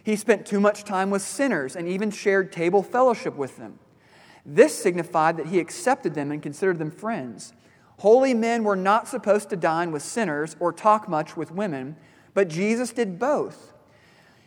He 0.07 0.15
spent 0.15 0.45
too 0.45 0.61
much 0.61 0.85
time 0.85 1.09
with 1.09 1.21
sinners 1.21 1.75
and 1.75 1.85
even 1.85 2.11
shared 2.11 2.53
table 2.53 2.81
fellowship 2.81 3.35
with 3.35 3.57
them. 3.57 3.77
This 4.45 4.73
signified 4.73 5.35
that 5.35 5.47
he 5.47 5.59
accepted 5.59 6.13
them 6.13 6.31
and 6.31 6.41
considered 6.41 6.79
them 6.79 6.91
friends. 6.91 7.51
Holy 7.97 8.33
men 8.33 8.63
were 8.63 8.77
not 8.77 9.09
supposed 9.09 9.49
to 9.49 9.57
dine 9.57 9.91
with 9.91 10.01
sinners 10.01 10.55
or 10.61 10.71
talk 10.71 11.09
much 11.09 11.35
with 11.35 11.51
women, 11.51 11.97
but 12.33 12.47
Jesus 12.47 12.91
did 12.91 13.19
both. 13.19 13.73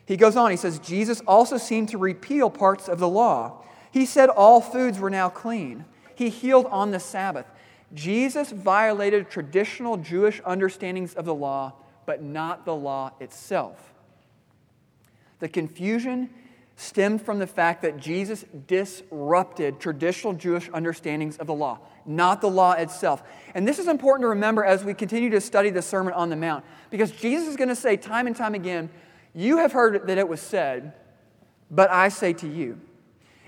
He 0.06 0.16
goes 0.16 0.34
on, 0.34 0.50
he 0.50 0.56
says, 0.56 0.78
Jesus 0.78 1.20
also 1.26 1.58
seemed 1.58 1.90
to 1.90 1.98
repeal 1.98 2.48
parts 2.48 2.88
of 2.88 2.98
the 2.98 3.06
law. 3.06 3.62
He 3.90 4.06
said 4.06 4.30
all 4.30 4.62
foods 4.62 4.98
were 4.98 5.10
now 5.10 5.28
clean. 5.28 5.84
He 6.14 6.30
healed 6.30 6.64
on 6.70 6.90
the 6.90 7.00
Sabbath. 7.00 7.44
Jesus 7.92 8.50
violated 8.50 9.28
traditional 9.28 9.98
Jewish 9.98 10.40
understandings 10.46 11.12
of 11.12 11.26
the 11.26 11.34
law, 11.34 11.74
but 12.06 12.22
not 12.22 12.64
the 12.64 12.74
law 12.74 13.12
itself. 13.20 13.92
The 15.40 15.48
confusion 15.48 16.30
stemmed 16.76 17.20
from 17.20 17.38
the 17.38 17.46
fact 17.46 17.82
that 17.82 17.98
Jesus 17.98 18.44
disrupted 18.66 19.80
traditional 19.80 20.32
Jewish 20.32 20.70
understandings 20.72 21.36
of 21.36 21.46
the 21.46 21.52
law, 21.54 21.78
not 22.06 22.40
the 22.40 22.48
law 22.48 22.72
itself. 22.72 23.22
And 23.54 23.68
this 23.68 23.78
is 23.78 23.86
important 23.86 24.22
to 24.24 24.28
remember 24.28 24.64
as 24.64 24.82
we 24.82 24.94
continue 24.94 25.28
to 25.30 25.42
study 25.42 25.68
the 25.68 25.82
Sermon 25.82 26.14
on 26.14 26.30
the 26.30 26.36
Mount, 26.36 26.64
because 26.88 27.10
Jesus 27.10 27.48
is 27.48 27.56
going 27.56 27.68
to 27.68 27.76
say 27.76 27.98
time 27.98 28.26
and 28.26 28.34
time 28.34 28.54
again, 28.54 28.88
You 29.34 29.58
have 29.58 29.72
heard 29.72 30.06
that 30.06 30.16
it 30.16 30.26
was 30.26 30.40
said, 30.40 30.94
but 31.70 31.90
I 31.90 32.08
say 32.08 32.32
to 32.34 32.48
you. 32.48 32.80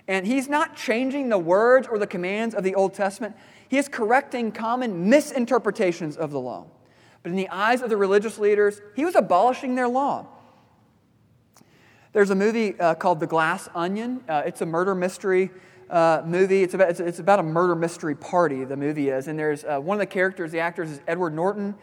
And 0.07 0.27
he's 0.27 0.49
not 0.49 0.77
changing 0.77 1.31
the 1.31 1.39
words 1.39 1.89
or 1.89 1.99
the 1.99 2.07
commands 2.07 2.55
of 2.55 2.65
the 2.65 2.75
Old 2.75 2.93
Testament, 2.93 3.35
he 3.69 3.79
is 3.79 3.89
correcting 3.89 4.53
common 4.53 5.09
misinterpretations 5.09 6.19
of 6.19 6.33
the 6.33 6.41
law. 6.41 6.67
But 7.23 7.31
in 7.31 7.37
the 7.37 7.49
eyes 7.49 7.81
of 7.81 7.89
the 7.89 7.97
religious 7.97 8.37
leaders, 8.37 8.83
he 8.95 9.07
was 9.07 9.15
abolishing 9.15 9.75
their 9.75 9.89
law. 9.89 10.27
There's 12.12 12.28
a 12.28 12.35
movie 12.35 12.78
uh, 12.78 12.95
called 12.95 13.21
The 13.21 13.26
Glass 13.26 13.71
Onion. 13.75 14.23
Uh, 14.28 14.42
it's 14.45 14.61
a 14.61 14.66
murder 14.66 14.95
mystery 14.95 15.50
uh, 15.88 16.21
movie. 16.26 16.62
It's 16.62 16.75
about, 16.75 16.90
it's, 16.90 17.00
it's, 17.00 17.19
about 17.21 17.38
a 17.38 17.42
murder 17.42 17.75
mystery 17.75 18.14
party, 18.14 18.64
the 18.64 18.76
movie 18.76 19.09
is. 19.09 19.28
And 19.28 19.38
there's 19.38 19.64
uh, 19.64 19.81
one 19.81 19.97
of 19.97 20.00
the 20.00 20.07
characters, 20.07 20.52
the 20.52 20.61
actors, 20.61 20.90
is 20.90 21.00
Edward 21.07 21.35
Norton. 21.35 21.75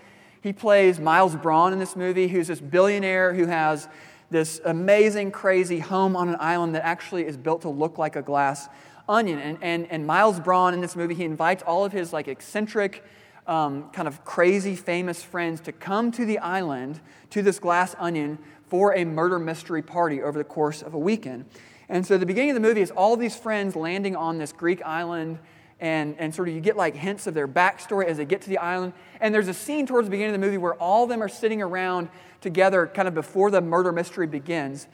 He 0.41 0.53
plays 0.53 0.99
Miles 0.99 1.35
Bron 1.35 1.73
in 1.73 1.79
this 1.79 1.95
movie, 1.95 2.27
who's 2.27 2.45
this 2.45 2.59
billionaire 2.59 3.33
who 3.33 3.47
has 3.47 3.87
this 4.29 4.61
amazing, 4.65 5.31
crazy 5.31 5.79
home 5.79 6.15
on 6.15 6.29
an 6.29 6.37
island 6.39 6.75
that 6.75 6.85
actually 6.85 7.25
is 7.25 7.35
built 7.35 7.63
to 7.63 7.69
look 7.69 7.97
like 7.97 8.15
a 8.15 8.21
glass 8.21 8.69
onion. 9.07 9.39
And, 9.39 9.57
and, 9.63 9.87
and 9.89 10.05
Miles 10.05 10.39
Bron 10.39 10.75
in 10.75 10.81
this 10.81 10.95
movie, 10.95 11.15
he 11.15 11.25
invites 11.25 11.63
all 11.63 11.85
of 11.85 11.91
his 11.91 12.13
like 12.13 12.27
eccentric, 12.27 13.03
um, 13.47 13.89
kind 13.93 14.07
of 14.07 14.23
crazy, 14.25 14.75
famous 14.75 15.23
friends 15.23 15.59
to 15.61 15.71
come 15.71 16.11
to 16.11 16.23
the 16.23 16.37
island, 16.37 17.01
to 17.31 17.41
this 17.41 17.57
glass 17.57 17.95
onion, 17.97 18.37
for 18.69 18.95
a 18.95 19.03
murder 19.03 19.39
mystery 19.39 19.81
party 19.81 20.21
over 20.21 20.37
the 20.37 20.43
course 20.43 20.81
of 20.81 20.93
a 20.93 20.99
weekend. 20.99 21.45
And 21.89 22.05
so 22.05 22.17
the 22.17 22.25
beginning 22.25 22.51
of 22.51 22.55
the 22.55 22.61
movie 22.61 22.81
is 22.81 22.91
all 22.91 23.17
these 23.17 23.35
friends 23.35 23.75
landing 23.75 24.15
on 24.15 24.37
this 24.37 24.51
Greek 24.51 24.81
island, 24.83 25.39
and, 25.79 26.15
and 26.19 26.33
sort 26.33 26.47
of 26.47 26.53
you 26.53 26.61
get 26.61 26.77
like 26.77 26.95
hints 26.95 27.25
of 27.25 27.33
their 27.33 27.47
backstory 27.47 28.05
as 28.05 28.17
they 28.17 28.25
get 28.25 28.41
to 28.41 28.49
the 28.49 28.59
island. 28.59 28.93
And 29.19 29.33
there's 29.33 29.47
a 29.47 29.53
scene 29.53 29.87
towards 29.87 30.07
the 30.07 30.11
beginning 30.11 30.35
of 30.35 30.41
the 30.41 30.45
movie 30.45 30.57
where 30.57 30.75
all 30.75 31.03
of 31.03 31.09
them 31.09 31.23
are 31.23 31.29
sitting 31.29 31.61
around 31.61 32.09
together 32.41 32.85
kind 32.87 33.07
of 33.07 33.13
before 33.13 33.49
the 33.49 33.61
murder 33.61 33.91
mystery 33.91 34.27
begins. 34.27 34.87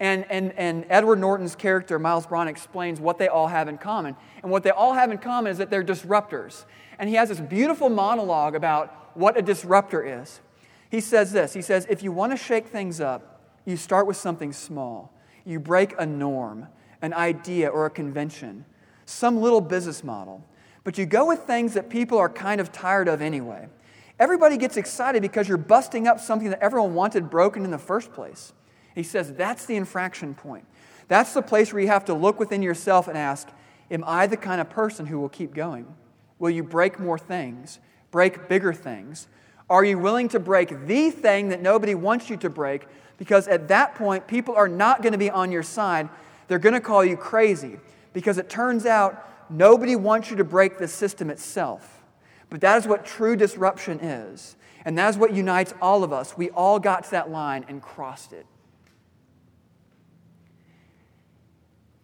And, 0.00 0.26
and, 0.30 0.52
and 0.56 0.84
Edward 0.88 1.20
Norton's 1.20 1.54
character, 1.54 1.98
Miles 1.98 2.26
Bron, 2.26 2.48
explains 2.48 2.98
what 2.98 3.18
they 3.18 3.28
all 3.28 3.46
have 3.46 3.68
in 3.68 3.78
common. 3.78 4.16
And 4.42 4.50
what 4.50 4.64
they 4.64 4.70
all 4.70 4.94
have 4.94 5.12
in 5.12 5.18
common 5.18 5.52
is 5.52 5.58
that 5.58 5.70
they're 5.70 5.84
disruptors. 5.84 6.64
And 6.98 7.08
he 7.08 7.14
has 7.14 7.28
this 7.28 7.40
beautiful 7.40 7.88
monologue 7.88 8.56
about 8.56 9.16
what 9.16 9.38
a 9.38 9.42
disruptor 9.42 10.02
is. 10.22 10.40
He 10.92 11.00
says 11.00 11.32
this 11.32 11.54
He 11.54 11.62
says, 11.62 11.86
If 11.88 12.02
you 12.04 12.12
want 12.12 12.32
to 12.32 12.36
shake 12.36 12.66
things 12.66 13.00
up, 13.00 13.40
you 13.64 13.76
start 13.76 14.06
with 14.06 14.18
something 14.18 14.52
small. 14.52 15.10
You 15.44 15.58
break 15.58 15.94
a 15.98 16.04
norm, 16.04 16.68
an 17.00 17.14
idea, 17.14 17.68
or 17.68 17.86
a 17.86 17.90
convention, 17.90 18.66
some 19.06 19.40
little 19.40 19.62
business 19.62 20.04
model. 20.04 20.44
But 20.84 20.98
you 20.98 21.06
go 21.06 21.26
with 21.26 21.40
things 21.40 21.74
that 21.74 21.88
people 21.88 22.18
are 22.18 22.28
kind 22.28 22.60
of 22.60 22.72
tired 22.72 23.08
of 23.08 23.22
anyway. 23.22 23.68
Everybody 24.20 24.58
gets 24.58 24.76
excited 24.76 25.22
because 25.22 25.48
you're 25.48 25.56
busting 25.56 26.06
up 26.06 26.20
something 26.20 26.50
that 26.50 26.62
everyone 26.62 26.94
wanted 26.94 27.30
broken 27.30 27.64
in 27.64 27.70
the 27.70 27.78
first 27.78 28.12
place. 28.12 28.52
He 28.94 29.02
says 29.02 29.32
that's 29.32 29.64
the 29.64 29.76
infraction 29.76 30.34
point. 30.34 30.66
That's 31.08 31.32
the 31.32 31.42
place 31.42 31.72
where 31.72 31.80
you 31.80 31.88
have 31.88 32.04
to 32.04 32.14
look 32.14 32.38
within 32.38 32.60
yourself 32.60 33.08
and 33.08 33.16
ask, 33.16 33.48
Am 33.90 34.04
I 34.06 34.26
the 34.26 34.36
kind 34.36 34.60
of 34.60 34.68
person 34.68 35.06
who 35.06 35.18
will 35.18 35.30
keep 35.30 35.54
going? 35.54 35.86
Will 36.38 36.50
you 36.50 36.62
break 36.62 37.00
more 37.00 37.18
things, 37.18 37.80
break 38.10 38.46
bigger 38.46 38.74
things, 38.74 39.26
are 39.72 39.84
you 39.84 39.98
willing 39.98 40.28
to 40.28 40.38
break 40.38 40.86
the 40.86 41.10
thing 41.10 41.48
that 41.48 41.62
nobody 41.62 41.94
wants 41.94 42.28
you 42.28 42.36
to 42.36 42.50
break? 42.50 42.86
Because 43.16 43.48
at 43.48 43.68
that 43.68 43.94
point, 43.94 44.26
people 44.26 44.54
are 44.54 44.68
not 44.68 45.00
going 45.00 45.12
to 45.12 45.18
be 45.18 45.30
on 45.30 45.50
your 45.50 45.62
side. 45.62 46.10
They're 46.46 46.58
going 46.58 46.74
to 46.74 46.80
call 46.80 47.02
you 47.02 47.16
crazy 47.16 47.78
because 48.12 48.36
it 48.36 48.50
turns 48.50 48.84
out 48.84 49.26
nobody 49.50 49.96
wants 49.96 50.30
you 50.30 50.36
to 50.36 50.44
break 50.44 50.76
the 50.76 50.86
system 50.86 51.30
itself. 51.30 52.02
But 52.50 52.60
that 52.60 52.76
is 52.76 52.86
what 52.86 53.06
true 53.06 53.34
disruption 53.34 53.98
is. 54.00 54.56
And 54.84 54.98
that 54.98 55.08
is 55.08 55.16
what 55.16 55.32
unites 55.32 55.72
all 55.80 56.04
of 56.04 56.12
us. 56.12 56.36
We 56.36 56.50
all 56.50 56.78
got 56.78 57.04
to 57.04 57.10
that 57.12 57.30
line 57.30 57.64
and 57.66 57.80
crossed 57.80 58.34
it. 58.34 58.44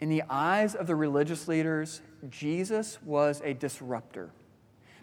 In 0.01 0.09
the 0.09 0.23
eyes 0.31 0.75
of 0.75 0.87
the 0.87 0.97
religious 0.97 1.47
leaders, 1.47 2.01
Jesus 2.31 2.99
was 3.03 3.43
a 3.45 3.53
disruptor 3.53 4.31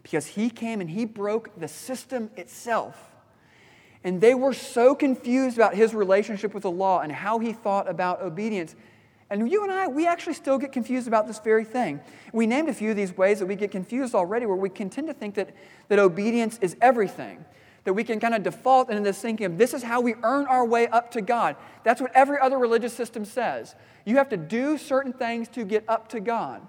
because 0.05 0.27
he 0.27 0.51
came 0.51 0.81
and 0.81 0.89
he 0.91 1.03
broke 1.03 1.49
the 1.59 1.67
system 1.67 2.29
itself. 2.37 2.95
And 4.03 4.21
they 4.21 4.35
were 4.35 4.53
so 4.53 4.93
confused 4.93 5.57
about 5.57 5.73
his 5.73 5.95
relationship 5.95 6.53
with 6.53 6.61
the 6.61 6.69
law 6.69 6.99
and 6.99 7.11
how 7.11 7.39
he 7.39 7.53
thought 7.53 7.89
about 7.89 8.21
obedience. 8.21 8.75
And 9.31 9.49
you 9.51 9.63
and 9.63 9.71
I, 9.71 9.87
we 9.87 10.05
actually 10.05 10.35
still 10.35 10.59
get 10.59 10.71
confused 10.71 11.07
about 11.07 11.25
this 11.25 11.39
very 11.39 11.63
thing. 11.63 12.01
We 12.33 12.45
named 12.45 12.69
a 12.69 12.73
few 12.75 12.91
of 12.91 12.95
these 12.95 13.17
ways 13.17 13.39
that 13.39 13.47
we 13.47 13.55
get 13.55 13.71
confused 13.71 14.13
already, 14.13 14.45
where 14.45 14.55
we 14.55 14.69
can 14.69 14.91
tend 14.91 15.07
to 15.07 15.13
think 15.15 15.33
that, 15.33 15.55
that 15.87 15.97
obedience 15.97 16.59
is 16.61 16.77
everything. 16.83 17.43
That 17.85 17.93
we 17.93 18.03
can 18.03 18.19
kind 18.19 18.35
of 18.35 18.43
default 18.43 18.91
into 18.91 19.01
this 19.01 19.19
thinking 19.19 19.47
of 19.47 19.57
this 19.57 19.73
is 19.73 19.81
how 19.81 20.01
we 20.01 20.13
earn 20.21 20.45
our 20.45 20.67
way 20.67 20.85
up 20.85 21.09
to 21.13 21.21
God. 21.21 21.55
That's 21.83 21.99
what 21.99 22.11
every 22.13 22.37
other 22.39 22.59
religious 22.59 22.93
system 22.93 23.25
says. 23.25 23.73
You 24.05 24.17
have 24.17 24.29
to 24.29 24.37
do 24.37 24.77
certain 24.77 25.13
things 25.13 25.47
to 25.49 25.65
get 25.65 25.83
up 25.87 26.09
to 26.09 26.19
God. 26.19 26.61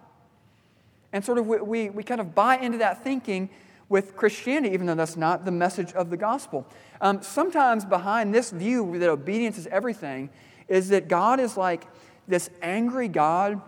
And 1.17 1.25
sort 1.25 1.39
of 1.39 1.47
we, 1.47 1.89
we 1.89 2.03
kind 2.03 2.21
of 2.21 2.35
buy 2.35 2.59
into 2.59 2.77
that 2.77 3.03
thinking 3.03 3.49
with 3.89 4.15
Christianity, 4.17 4.75
even 4.75 4.87
though 4.87 4.95
that's 4.95 5.17
not 5.17 5.47
the 5.47 5.51
message 5.51 5.95
of 5.95 6.11
the 6.11 6.17
gospel. 6.19 6.67
Um, 7.01 7.23
sometimes 7.23 7.87
behind 7.87 8.35
this 8.35 8.51
view 8.51 8.99
that 8.99 9.09
obedience 9.09 9.57
is 9.57 9.67
everything 9.69 10.29
is 10.69 10.91
that 10.91 11.09
God 11.09 11.41
is 11.41 11.57
like 11.57 11.87
this 12.29 12.51
angry 12.61 13.09
God 13.09 13.63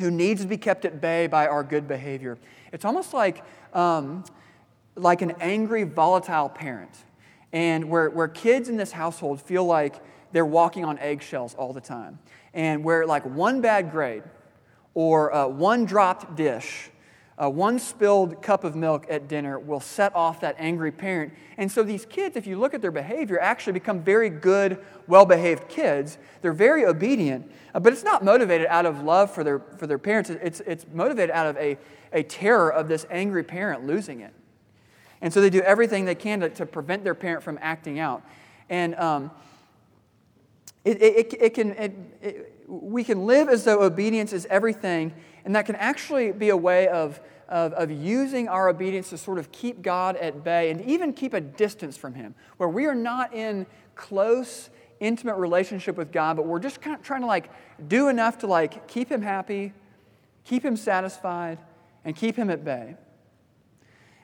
who 0.00 0.10
needs 0.10 0.40
to 0.40 0.48
be 0.48 0.56
kept 0.56 0.84
at 0.84 1.00
bay 1.00 1.28
by 1.28 1.46
our 1.46 1.62
good 1.62 1.86
behavior. 1.86 2.38
It's 2.72 2.84
almost 2.84 3.14
like, 3.14 3.44
um, 3.72 4.24
like 4.96 5.22
an 5.22 5.34
angry, 5.40 5.84
volatile 5.84 6.48
parent, 6.48 6.90
and 7.52 7.88
where, 7.88 8.10
where 8.10 8.26
kids 8.26 8.68
in 8.68 8.76
this 8.76 8.90
household 8.90 9.40
feel 9.40 9.64
like 9.64 9.94
they're 10.32 10.44
walking 10.44 10.84
on 10.84 10.98
eggshells 10.98 11.54
all 11.54 11.72
the 11.72 11.80
time, 11.80 12.18
and 12.52 12.82
where 12.82 13.06
like 13.06 13.24
one 13.24 13.60
bad 13.60 13.92
grade 13.92 14.24
or 14.94 15.34
uh, 15.34 15.46
one 15.46 15.84
dropped 15.84 16.36
dish, 16.36 16.90
uh, 17.36 17.50
one 17.50 17.80
spilled 17.80 18.40
cup 18.42 18.62
of 18.62 18.76
milk 18.76 19.06
at 19.10 19.26
dinner 19.26 19.58
will 19.58 19.80
set 19.80 20.14
off 20.14 20.40
that 20.40 20.54
angry 20.58 20.92
parent. 20.92 21.32
And 21.56 21.70
so 21.70 21.82
these 21.82 22.06
kids, 22.06 22.36
if 22.36 22.46
you 22.46 22.58
look 22.58 22.74
at 22.74 22.80
their 22.80 22.92
behavior, 22.92 23.40
actually 23.40 23.72
become 23.72 24.02
very 24.02 24.30
good, 24.30 24.78
well 25.08 25.26
behaved 25.26 25.68
kids. 25.68 26.16
They're 26.42 26.52
very 26.52 26.84
obedient, 26.84 27.50
uh, 27.74 27.80
but 27.80 27.92
it's 27.92 28.04
not 28.04 28.24
motivated 28.24 28.68
out 28.68 28.86
of 28.86 29.02
love 29.02 29.32
for 29.32 29.42
their, 29.42 29.58
for 29.58 29.88
their 29.88 29.98
parents. 29.98 30.30
It's, 30.30 30.60
it's 30.60 30.86
motivated 30.92 31.30
out 31.32 31.46
of 31.46 31.56
a, 31.56 31.76
a 32.12 32.22
terror 32.22 32.72
of 32.72 32.86
this 32.86 33.04
angry 33.10 33.42
parent 33.42 33.84
losing 33.84 34.20
it. 34.20 34.32
And 35.20 35.32
so 35.32 35.40
they 35.40 35.50
do 35.50 35.62
everything 35.62 36.04
they 36.04 36.14
can 36.14 36.40
to, 36.40 36.48
to 36.50 36.66
prevent 36.66 37.02
their 37.02 37.14
parent 37.14 37.42
from 37.42 37.58
acting 37.60 37.98
out. 37.98 38.22
And 38.70 38.94
um, 38.94 39.30
it, 40.84 41.02
it, 41.02 41.34
it, 41.40 41.54
can, 41.54 41.70
it, 41.72 42.53
we 42.66 43.04
can 43.04 43.26
live 43.26 43.48
as 43.48 43.64
though 43.64 43.82
obedience 43.82 44.32
is 44.32 44.46
everything, 44.50 45.12
and 45.44 45.54
that 45.54 45.66
can 45.66 45.76
actually 45.76 46.32
be 46.32 46.48
a 46.48 46.56
way 46.56 46.88
of, 46.88 47.20
of, 47.48 47.72
of, 47.74 47.90
using 47.90 48.48
our 48.48 48.68
obedience 48.68 49.10
to 49.10 49.18
sort 49.18 49.38
of 49.38 49.52
keep 49.52 49.82
God 49.82 50.16
at 50.16 50.42
bay 50.42 50.70
and 50.70 50.80
even 50.82 51.12
keep 51.12 51.34
a 51.34 51.40
distance 51.40 51.96
from 51.96 52.14
Him, 52.14 52.34
where 52.56 52.68
we 52.68 52.86
are 52.86 52.94
not 52.94 53.34
in 53.34 53.66
close, 53.94 54.70
intimate 55.00 55.36
relationship 55.36 55.96
with 55.96 56.12
God, 56.12 56.36
but 56.36 56.46
we're 56.46 56.58
just 56.58 56.80
kind 56.80 56.96
of 56.96 57.02
trying 57.02 57.20
to 57.20 57.26
like 57.26 57.50
do 57.86 58.08
enough 58.08 58.38
to 58.38 58.46
like 58.46 58.88
keep 58.88 59.10
Him 59.10 59.22
happy, 59.22 59.72
keep 60.44 60.64
Him 60.64 60.76
satisfied, 60.76 61.58
and 62.04 62.16
keep 62.16 62.36
Him 62.36 62.50
at 62.50 62.64
bay. 62.64 62.96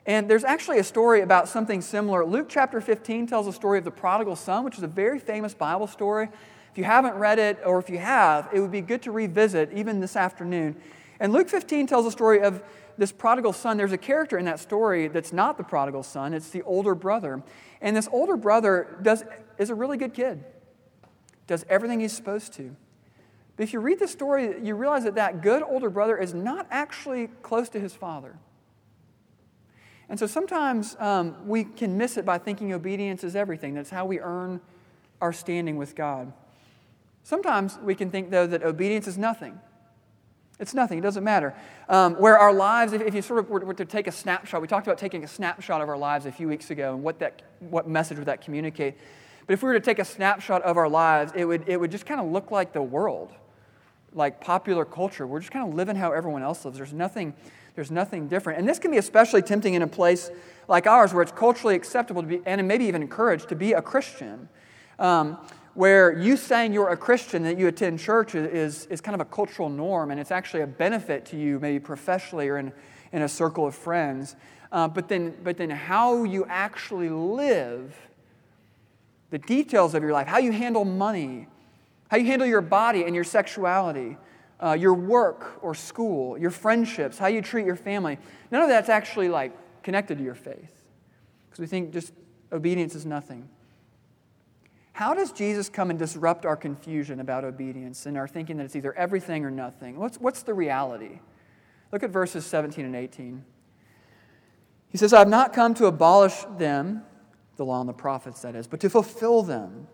And 0.07 0.29
there's 0.29 0.45
actually 0.45 0.79
a 0.79 0.85
story 0.85 1.21
about 1.21 1.49
something 1.49 1.83
similar. 1.83 2.25
Luke 2.25 2.47
chapter 2.49 2.81
15 2.81 3.27
tells 3.27 3.47
a 3.47 3.53
story 3.53 3.79
of 3.79 3.85
the 3.85 3.91
prodigal 3.91 4.35
son, 4.35 4.65
which 4.65 4.79
is 4.79 4.83
a 4.83 4.89
very 4.89 5.19
famous 5.19 5.53
Bible 5.53 5.87
story. 5.87 6.29
If 6.71 6.79
you 6.79 6.85
haven't 6.85 7.15
read 7.15 7.39
it, 7.39 7.59
or 7.65 7.79
if 7.79 7.91
you 7.91 7.99
have, 7.99 8.49
it 8.53 8.61
would 8.61 8.71
be 8.71 8.81
good 8.81 9.03
to 9.03 9.13
revisit 9.13 9.73
even 9.73 10.01
this 10.01 10.17
afternoon. 10.17 10.77
And 11.19 11.33
Luke 11.33 11.49
15 11.49 11.87
tells 11.87 12.07
a 12.07 12.11
story 12.11 12.41
of 12.41 12.63
this 12.97 13.13
prodigal 13.13 13.53
son. 13.53 13.77
There's 13.77 13.93
a 13.93 13.99
character 13.99 14.39
in 14.39 14.45
that 14.45 14.61
story 14.61 15.09
that's 15.09 15.33
not 15.33 15.57
the 15.57 15.65
prodigal 15.65 16.03
son, 16.03 16.35
it's 16.35 16.51
the 16.51 16.63
older 16.63 16.95
brother. 16.95 17.43
And 17.81 17.97
this 17.97 18.09
older 18.13 18.37
brother 18.37 18.99
does, 19.03 19.25
is 19.59 19.71
a 19.71 19.75
really 19.75 19.97
good 19.97 20.15
kid, 20.15 20.45
does 21.47 21.65
everything 21.69 22.01
he's 22.01 22.13
supposed 22.13 22.53
to. 22.55 22.77
But 23.57 23.65
if 23.65 23.73
you 23.73 23.81
read 23.81 23.99
the 23.99 24.09
story, 24.09 24.55
you 24.63 24.75
realize 24.75 25.05
that 25.05 25.17
that 25.17 25.43
good 25.43 25.63
older 25.63 25.91
brother 25.91 26.17
is 26.17 26.33
not 26.33 26.67
actually 26.71 27.29
close 27.43 27.69
to 27.71 27.81
his 27.81 27.95
father. 27.95 28.39
And 30.09 30.19
so 30.19 30.27
sometimes 30.27 30.97
um, 30.99 31.47
we 31.47 31.65
can 31.65 31.97
miss 31.97 32.17
it 32.17 32.25
by 32.25 32.39
thinking 32.39 32.73
obedience 32.73 33.23
is 33.23 33.37
everything. 33.37 33.75
That's 33.75 33.91
how 33.91 34.07
we 34.07 34.19
earn 34.19 34.61
our 35.21 35.33
standing 35.33 35.77
with 35.77 35.95
God. 35.95 36.33
Sometimes 37.31 37.79
we 37.85 37.95
can 37.95 38.11
think, 38.11 38.33
though, 38.33 38.49
that 38.49 38.65
obedience 38.65 39.07
is 39.07 39.17
nothing. 39.17 39.61
It's 40.59 40.75
nothing, 40.75 40.99
it 40.99 41.03
doesn't 41.03 41.23
matter. 41.23 41.55
Um, 41.89 42.17
where 42.17 42.37
our 42.37 42.53
lives, 42.53 42.93
if, 42.93 43.01
if, 43.03 43.15
you 43.15 43.23
sort 43.23 43.39
of 43.39 43.49
were, 43.49 43.61
were, 43.61 43.75
to 43.75 43.85
take 43.85 44.09
a 44.09 44.13
snapshot, 44.13 44.61
we 44.61 44.67
talked 44.67 44.89
about 44.89 44.99
taking 44.99 45.23
a 45.23 45.29
snapshot 45.29 45.81
of 45.81 45.89
our 45.89 45.97
lives 45.97 46.27
a 46.27 46.33
few 46.33 46.49
weeks 46.49 46.73
ago 46.73 46.93
and 46.93 47.05
what, 47.05 47.21
that, 47.21 47.43
what 47.61 47.87
message 47.87 48.19
would 48.19 48.27
that 48.27 48.41
communicate. 48.41 48.97
But 49.47 49.53
if 49.53 49.63
we 49.63 49.69
were 49.69 49.75
to 49.75 49.81
take 49.81 50.01
a 50.01 50.05
snapshot 50.05 50.63
of 50.63 50.77
our 50.77 50.89
lives, 50.89 51.31
it 51.37 51.45
would, 51.45 51.69
it 51.69 51.79
would 51.79 51.93
just 51.93 52.05
kind 52.05 52.21
of 52.21 52.27
look 52.27 52.51
like 52.51 52.73
the 52.73 52.83
world. 52.83 53.31
like 54.13 54.41
popular 54.41 54.85
culture. 54.85 55.25
We're 55.25 55.39
just 55.39 55.53
kind 55.53 55.69
of 55.69 55.73
living 55.77 55.95
how 55.95 56.11
everyone 56.11 56.43
else 56.43 56.65
lives. 56.65 56.79
There's 56.79 56.93
nothing, 56.93 57.33
there's 57.77 57.93
nothing 57.93 58.27
different. 58.27 58.59
And 58.59 58.69
this 58.69 58.81
can 58.81 58.91
be 58.91 58.99
especially 58.99 59.43
tempting 59.43 59.75
in 59.75 59.83
a 59.83 59.87
place 59.87 60.33
like 60.67 60.89
ours 60.89 61.15
where 61.15 61.23
it's 61.23 61.31
culturally 61.31 61.77
acceptable 61.77 62.23
to 62.23 62.29
be, 62.29 62.41
and 62.45 62.67
maybe 62.67 62.87
even 62.87 63.03
encouraged 63.03 63.49
to 63.51 63.55
be 63.55 63.75
a 63.75 63.81
Christian. 63.81 64.49
Um, 64.99 65.39
where 65.75 66.19
you 66.19 66.37
saying 66.37 66.73
you're 66.73 66.89
a 66.89 66.97
Christian, 66.97 67.43
that 67.45 67.59
you 67.59 67.69
attend 67.69 68.01
church, 68.01 68.35
is, 68.35 68.87
is 68.87 69.01
kind 69.01 69.15
of 69.15 69.21
a 69.21 69.25
cultural 69.31 69.69
norm, 69.69 70.11
and 70.11 70.19
it's 70.19 70.31
actually 70.31 70.63
a 70.63 70.67
benefit 70.67 71.25
to 71.27 71.37
you, 71.37 71.61
maybe 71.61 71.79
professionally 71.79 72.49
or 72.49 72.59
in, 72.59 72.73
in 73.13 73.23
a 73.23 73.29
circle 73.29 73.67
of 73.67 73.75
friends. 73.75 74.37
Uh, 74.73 74.89
but, 74.89 75.09
then, 75.09 75.35
but 75.43 75.57
then 75.57 75.71
how 75.71 76.25
you 76.25 76.45
actually 76.49 77.09
live, 77.09 77.97
the 79.31 79.39
details 79.39 79.95
of 79.95 80.03
your 80.03 80.13
life, 80.13 80.27
how 80.27 80.39
you 80.39 80.53
handle 80.53 80.85
money, 80.85 81.47
how 82.09 82.17
you 82.17 82.27
handle 82.27 82.47
your 82.47 82.61
body 82.61 83.05
and 83.05 83.15
your 83.15 83.25
sexuality, 83.25 84.17
uh, 84.63 84.73
your 84.73 84.95
work 84.95 85.59
or 85.63 85.75
school, 85.75 86.37
your 86.37 86.51
friendships, 86.51 87.19
how 87.19 87.29
you 87.29 87.41
treat 87.41 87.65
your 87.65 87.77
family, 87.77 88.19
none 88.51 88.63
of 88.63 88.69
that's 88.69 88.89
actually 88.89 89.29
like 89.29 89.53
connected 89.83 90.19
to 90.19 90.25
your 90.25 90.35
faith. 90.35 90.85
Because 91.49 91.61
we 91.61 91.67
think 91.67 91.93
just 91.93 92.13
obedience 92.53 92.95
is 92.95 93.07
nothing. 93.07 93.49
How 95.01 95.15
does 95.15 95.33
Jesus 95.33 95.71
come 95.71 95.89
and 95.89 95.99
disrupt 95.99 96.45
our 96.45 96.59
confusion 96.59 97.21
about 97.21 97.43
obedience 97.43 98.05
and 98.05 98.19
our 98.19 98.29
thinking 98.29 98.59
that 98.59 98.65
it's 98.65 98.77
either 98.77 98.93
everything 98.93 99.47
or 99.47 99.51
nothing? 99.51 99.99
What's, 99.99 100.19
what's 100.19 100.43
the 100.43 100.53
reality? 100.53 101.21
Look 101.91 102.03
at 102.03 102.11
verses 102.11 102.45
17 102.45 102.85
and 102.85 102.95
18. 102.95 103.43
He 104.91 104.99
says, 104.99 105.15
I 105.15 105.21
have 105.21 105.29
not 105.29 105.55
come 105.55 105.73
to 105.77 105.87
abolish 105.87 106.45
them, 106.59 107.03
the 107.57 107.65
law 107.65 107.81
and 107.81 107.89
the 107.89 107.95
prophets, 107.95 108.43
that 108.43 108.55
is, 108.55 108.67
but 108.67 108.79
to 108.81 108.91
fulfill 108.91 109.43
them. 109.43 109.87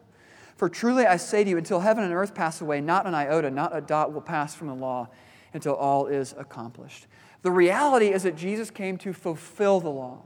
For 0.57 0.69
truly 0.69 1.07
I 1.07 1.19
say 1.19 1.45
to 1.45 1.51
you, 1.51 1.57
until 1.57 1.79
heaven 1.79 2.03
and 2.03 2.13
earth 2.13 2.35
pass 2.35 2.61
away, 2.61 2.81
not 2.81 3.07
an 3.07 3.15
iota, 3.15 3.49
not 3.49 3.77
a 3.77 3.81
dot 3.81 4.13
will 4.13 4.21
pass 4.21 4.57
from 4.57 4.67
the 4.67 4.75
law 4.75 5.09
until 5.55 5.77
all 5.77 6.09
is 6.09 6.35
accomplished. 6.37 7.07
The 7.43 7.53
reality 7.53 8.09
is 8.09 8.25
that 8.25 8.35
Jesus 8.35 8.73
came 8.73 8.99
to 8.99 9.13
fulfill 9.13 9.79
the 9.79 9.89
law. 9.89 10.23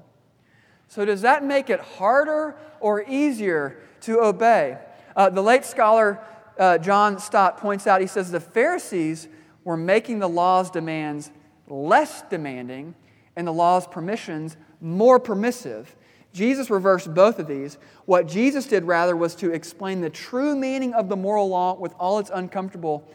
So, 0.88 1.04
does 1.04 1.20
that 1.20 1.44
make 1.44 1.68
it 1.68 1.80
harder 1.80 2.56
or 2.80 3.04
easier 3.06 3.76
to 4.02 4.20
obey? 4.20 4.78
Uh, 5.16 5.30
the 5.30 5.42
late 5.42 5.64
scholar 5.64 6.20
uh, 6.58 6.78
John 6.78 7.18
Stott 7.18 7.56
points 7.56 7.86
out, 7.86 8.00
he 8.00 8.06
says, 8.06 8.30
the 8.30 8.40
Pharisees 8.40 9.28
were 9.64 9.76
making 9.76 10.18
the 10.18 10.28
law's 10.28 10.70
demands 10.70 11.30
less 11.66 12.22
demanding 12.22 12.94
and 13.36 13.46
the 13.46 13.52
law's 13.52 13.86
permissions 13.86 14.56
more 14.80 15.18
permissive. 15.18 15.96
Jesus 16.32 16.70
reversed 16.70 17.12
both 17.14 17.38
of 17.38 17.46
these. 17.46 17.78
What 18.04 18.28
Jesus 18.28 18.66
did, 18.66 18.84
rather, 18.84 19.16
was 19.16 19.34
to 19.36 19.52
explain 19.52 20.00
the 20.00 20.10
true 20.10 20.54
meaning 20.54 20.94
of 20.94 21.08
the 21.08 21.16
moral 21.16 21.48
law 21.48 21.78
with 21.78 21.94
all 21.98 22.18
its 22.18 22.30
uncomfortable 22.32 23.08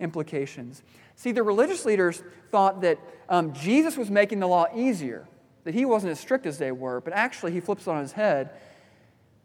implications. 0.00 0.82
See, 1.16 1.32
the 1.32 1.42
religious 1.42 1.84
leaders 1.84 2.22
thought 2.50 2.80
that 2.82 2.98
um, 3.28 3.52
Jesus 3.52 3.96
was 3.96 4.10
making 4.10 4.40
the 4.40 4.48
law 4.48 4.66
easier, 4.74 5.26
that 5.64 5.74
he 5.74 5.84
wasn't 5.84 6.12
as 6.12 6.20
strict 6.20 6.46
as 6.46 6.58
they 6.58 6.72
were, 6.72 7.00
but 7.00 7.12
actually 7.12 7.52
he 7.52 7.60
flips 7.60 7.86
it 7.86 7.90
on 7.90 8.00
his 8.00 8.12
head 8.12 8.50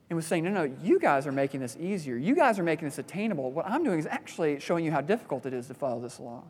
and 0.09 0.15
was 0.15 0.25
saying, 0.25 0.43
No, 0.43 0.51
no, 0.51 0.63
you 0.83 0.99
guys 0.99 1.27
are 1.27 1.31
making 1.31 1.59
this 1.59 1.77
easier. 1.79 2.15
You 2.15 2.35
guys 2.35 2.59
are 2.59 2.63
making 2.63 2.87
this 2.87 2.97
attainable. 2.97 3.51
What 3.51 3.67
I'm 3.67 3.83
doing 3.83 3.99
is 3.99 4.05
actually 4.05 4.59
showing 4.59 4.85
you 4.85 4.91
how 4.91 5.01
difficult 5.01 5.45
it 5.45 5.53
is 5.53 5.67
to 5.67 5.73
follow 5.73 5.99
this 5.99 6.19
law. 6.19 6.43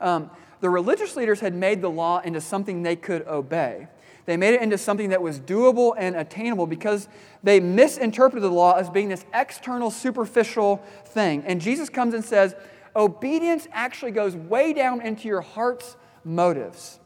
Um, 0.00 0.30
the 0.60 0.70
religious 0.70 1.16
leaders 1.16 1.40
had 1.40 1.54
made 1.54 1.82
the 1.82 1.90
law 1.90 2.20
into 2.20 2.40
something 2.40 2.82
they 2.82 2.96
could 2.96 3.26
obey. 3.26 3.88
They 4.26 4.36
made 4.36 4.54
it 4.54 4.62
into 4.62 4.78
something 4.78 5.10
that 5.10 5.20
was 5.20 5.38
doable 5.38 5.94
and 5.98 6.16
attainable 6.16 6.66
because 6.66 7.08
they 7.42 7.60
misinterpreted 7.60 8.42
the 8.42 8.54
law 8.54 8.72
as 8.72 8.88
being 8.88 9.08
this 9.08 9.24
external, 9.34 9.90
superficial 9.90 10.82
thing. 11.04 11.44
And 11.46 11.60
Jesus 11.60 11.90
comes 11.90 12.14
and 12.14 12.24
says, 12.24 12.54
obedience 12.96 13.68
actually 13.72 14.12
goes 14.12 14.34
way 14.34 14.72
down 14.72 15.02
into 15.02 15.28
your 15.28 15.42
heart's 15.42 15.96
motives. 16.24 16.98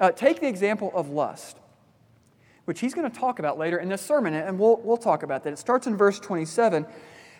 Uh, 0.00 0.10
take 0.12 0.40
the 0.40 0.48
example 0.48 0.90
of 0.94 1.10
lust, 1.10 1.58
which 2.66 2.80
he's 2.80 2.94
going 2.94 3.10
to 3.10 3.18
talk 3.18 3.38
about 3.38 3.58
later 3.58 3.78
in 3.78 3.88
this 3.88 4.02
sermon, 4.02 4.34
and 4.34 4.58
we'll, 4.58 4.76
we'll 4.82 4.96
talk 4.96 5.22
about 5.22 5.42
that. 5.44 5.52
It 5.52 5.58
starts 5.58 5.86
in 5.86 5.96
verse 5.96 6.20
27. 6.20 6.84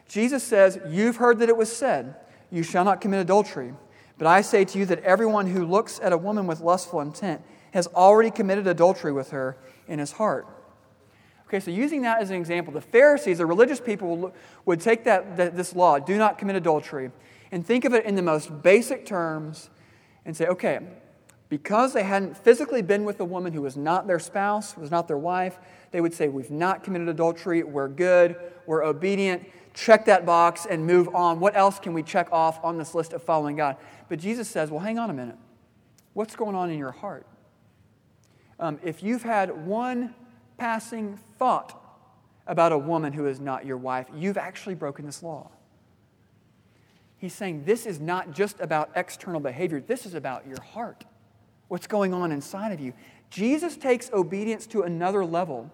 Jesus 0.09 0.43
says, 0.43 0.79
You've 0.89 1.17
heard 1.17 1.41
that 1.41 1.49
it 1.49 1.57
was 1.57 1.75
said, 1.75 2.15
You 2.51 2.63
shall 2.63 2.85
not 2.85 3.01
commit 3.01 3.21
adultery. 3.21 3.75
But 4.19 4.29
I 4.29 4.41
say 4.41 4.65
to 4.65 4.79
you 4.79 4.87
that 4.87 5.03
everyone 5.03 5.49
who 5.49 5.67
looks 5.67 6.01
at 6.01 6.13
a 6.13 6.17
woman 6.17 6.47
with 6.47 6.61
lustful 6.61 7.01
intent 7.01 7.43
has 7.73 7.87
already 7.89 8.31
committed 8.31 8.67
adultery 8.67 9.13
with 9.13 9.31
her 9.31 9.59
in 9.87 9.99
his 9.99 10.13
heart. 10.13 10.47
Okay, 11.49 11.61
so 11.61 11.71
using 11.71 12.03
that 12.03 12.21
as 12.21 12.31
an 12.31 12.37
example, 12.37 12.73
the 12.73 12.81
Pharisees, 12.81 13.39
the 13.39 13.47
religious 13.47 13.81
people, 13.81 14.33
would 14.65 14.81
take 14.81 15.05
that, 15.05 15.37
that, 15.37 15.57
this 15.57 15.77
law, 15.77 15.99
do 15.99 16.17
not 16.17 16.39
commit 16.39 16.57
adultery, 16.57 17.11
and 17.53 17.65
think 17.65 17.85
of 17.85 17.95
it 17.95 18.05
in 18.05 18.15
the 18.15 18.23
most 18.23 18.63
basic 18.63 19.07
terms 19.07 19.71
and 20.25 20.37
say, 20.37 20.47
okay, 20.47 20.81
because 21.49 21.93
they 21.93 22.03
hadn't 22.03 22.37
physically 22.37 22.83
been 22.83 23.05
with 23.05 23.21
a 23.21 23.25
woman 23.25 23.53
who 23.53 23.63
was 23.63 23.77
not 23.77 24.07
their 24.07 24.19
spouse, 24.19 24.77
was 24.77 24.91
not 24.91 25.07
their 25.07 25.19
wife, 25.19 25.59
they 25.93 26.01
would 26.01 26.13
say, 26.15 26.29
We've 26.29 26.51
not 26.51 26.83
committed 26.83 27.09
adultery, 27.09 27.63
we're 27.63 27.89
good, 27.89 28.37
we're 28.67 28.85
obedient, 28.85 29.49
check 29.75 30.07
that 30.07 30.27
box 30.27 30.67
and 30.69 30.87
move 30.87 31.15
on. 31.15 31.39
What 31.39 31.57
else 31.57 31.79
can 31.79 31.93
we 31.93 32.03
check 32.03 32.29
off 32.33 32.59
on 32.65 32.79
this 32.79 32.95
list 32.95 33.13
of 33.13 33.23
following 33.23 33.57
God? 33.57 33.77
But 34.09 34.19
Jesus 34.19 34.49
says, 34.49 34.71
Well, 34.71 34.81
hang 34.81 34.99
on 34.99 35.11
a 35.11 35.15
minute. 35.15 35.37
What's 36.15 36.35
going 36.35 36.57
on 36.57 36.71
in 36.71 36.79
your 36.79 36.93
heart? 36.93 37.27
Um, 38.59 38.79
if 38.83 39.03
you've 39.03 39.23
had 39.23 39.67
one 39.67 40.15
passing 40.57 41.19
thought 41.39 41.83
about 42.47 42.73
a 42.73 42.79
woman 42.79 43.13
who 43.13 43.27
is 43.27 43.39
not 43.39 43.67
your 43.67 43.77
wife, 43.77 44.07
you've 44.15 44.39
actually 44.39 44.75
broken 44.75 45.05
this 45.05 45.23
law. 45.23 45.51
He's 47.19 47.35
saying 47.35 47.65
this 47.65 47.87
is 47.87 48.01
not 48.01 48.33
just 48.33 48.61
about 48.61 48.91
external 48.95 49.41
behavior, 49.41 49.81
this 49.81 50.07
is 50.07 50.15
about 50.15 50.47
your 50.47 50.61
heart, 50.61 51.05
what's 51.69 51.87
going 51.87 52.15
on 52.15 52.33
inside 52.33 52.73
of 52.73 52.81
you. 52.81 52.93
Jesus 53.31 53.77
takes 53.77 54.11
obedience 54.13 54.67
to 54.69 54.83
another 54.83 55.25
level. 55.25 55.71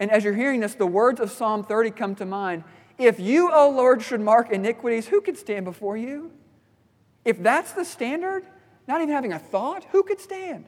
And 0.00 0.10
as 0.10 0.24
you're 0.24 0.34
hearing 0.34 0.60
this, 0.60 0.74
the 0.74 0.86
words 0.86 1.20
of 1.20 1.30
Psalm 1.30 1.64
30 1.64 1.90
come 1.92 2.14
to 2.16 2.26
mind. 2.26 2.64
If 2.98 3.18
you, 3.20 3.52
O 3.52 3.70
Lord, 3.70 4.02
should 4.02 4.20
mark 4.20 4.50
iniquities, 4.50 5.06
who 5.06 5.20
could 5.20 5.36
stand 5.36 5.64
before 5.64 5.96
you? 5.96 6.32
If 7.24 7.42
that's 7.42 7.72
the 7.72 7.84
standard, 7.84 8.44
not 8.86 9.00
even 9.00 9.14
having 9.14 9.32
a 9.32 9.38
thought, 9.38 9.84
who 9.92 10.02
could 10.02 10.20
stand? 10.20 10.66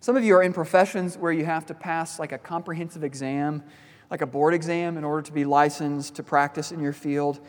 Some 0.00 0.16
of 0.16 0.24
you 0.24 0.34
are 0.34 0.42
in 0.42 0.52
professions 0.52 1.16
where 1.16 1.32
you 1.32 1.44
have 1.44 1.66
to 1.66 1.74
pass 1.74 2.18
like 2.18 2.32
a 2.32 2.38
comprehensive 2.38 3.04
exam, 3.04 3.62
like 4.10 4.20
a 4.20 4.26
board 4.26 4.52
exam, 4.52 4.96
in 4.96 5.04
order 5.04 5.22
to 5.22 5.32
be 5.32 5.44
licensed 5.44 6.16
to 6.16 6.22
practice 6.22 6.72
in 6.72 6.80
your 6.80 6.92
field. 6.92 7.40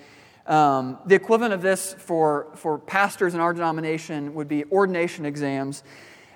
Um, 0.45 0.97
the 1.05 1.15
equivalent 1.15 1.53
of 1.53 1.61
this 1.61 1.93
for, 1.93 2.47
for 2.55 2.77
pastors 2.77 3.33
in 3.33 3.39
our 3.39 3.53
denomination 3.53 4.33
would 4.35 4.47
be 4.47 4.65
ordination 4.65 5.25
exams. 5.25 5.83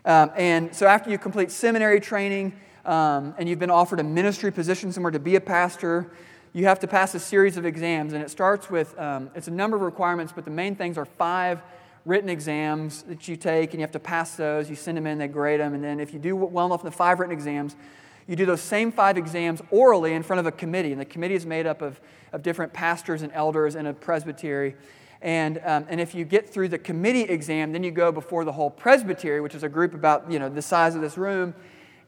Um, 0.05 0.31
and 0.37 0.73
so 0.73 0.87
after 0.87 1.09
you 1.09 1.17
complete 1.17 1.51
seminary 1.51 1.99
training 1.99 2.53
um, 2.85 3.35
and 3.37 3.49
you've 3.49 3.59
been 3.59 3.69
offered 3.69 3.99
a 3.99 4.03
ministry 4.03 4.51
position 4.51 4.93
somewhere 4.93 5.11
to 5.11 5.19
be 5.19 5.35
a 5.35 5.41
pastor, 5.41 6.09
you 6.53 6.65
have 6.65 6.79
to 6.79 6.87
pass 6.87 7.13
a 7.15 7.19
series 7.19 7.57
of 7.57 7.65
exams. 7.65 8.13
And 8.13 8.23
it 8.23 8.29
starts 8.29 8.69
with, 8.69 8.97
um, 8.97 9.29
it's 9.35 9.49
a 9.49 9.51
number 9.51 9.75
of 9.75 9.83
requirements, 9.83 10.31
but 10.33 10.45
the 10.45 10.51
main 10.51 10.75
things 10.75 10.97
are 10.97 11.05
five 11.05 11.61
written 12.05 12.29
exams 12.29 13.03
that 13.03 13.27
you 13.27 13.35
take, 13.35 13.71
and 13.71 13.79
you 13.79 13.81
have 13.81 13.91
to 13.91 13.99
pass 13.99 14.35
those. 14.35 14.69
You 14.69 14.77
send 14.77 14.97
them 14.97 15.05
in, 15.05 15.17
they 15.17 15.27
grade 15.27 15.59
them, 15.59 15.73
and 15.73 15.83
then 15.83 15.99
if 15.99 16.13
you 16.13 16.19
do 16.19 16.37
well 16.37 16.65
enough 16.65 16.81
in 16.81 16.85
the 16.85 16.95
five 16.95 17.19
written 17.19 17.33
exams, 17.33 17.75
you 18.27 18.35
do 18.35 18.45
those 18.45 18.61
same 18.61 18.91
five 18.91 19.17
exams 19.17 19.61
orally 19.71 20.13
in 20.13 20.21
front 20.21 20.41
of 20.41 20.45
a 20.45 20.51
committee. 20.51 20.91
And 20.91 20.99
the 20.99 21.05
committee 21.05 21.35
is 21.35 21.45
made 21.45 21.65
up 21.65 21.81
of, 21.81 21.99
of 22.33 22.43
different 22.43 22.73
pastors 22.73 23.21
and 23.21 23.31
elders 23.33 23.75
and 23.75 23.87
a 23.87 23.93
presbytery. 23.93 24.75
And, 25.21 25.59
um, 25.63 25.85
and 25.89 25.99
if 25.99 26.13
you 26.13 26.25
get 26.25 26.47
through 26.49 26.67
the 26.67 26.77
committee 26.77 27.21
exam, 27.21 27.71
then 27.71 27.83
you 27.83 27.91
go 27.91 28.11
before 28.11 28.45
the 28.45 28.51
whole 28.51 28.69
presbytery, 28.69 29.41
which 29.41 29.55
is 29.55 29.63
a 29.63 29.69
group 29.69 29.93
about 29.93 30.29
you 30.29 30.39
know, 30.39 30.49
the 30.49 30.61
size 30.61 30.93
of 30.95 31.01
this 31.01 31.17
room. 31.17 31.55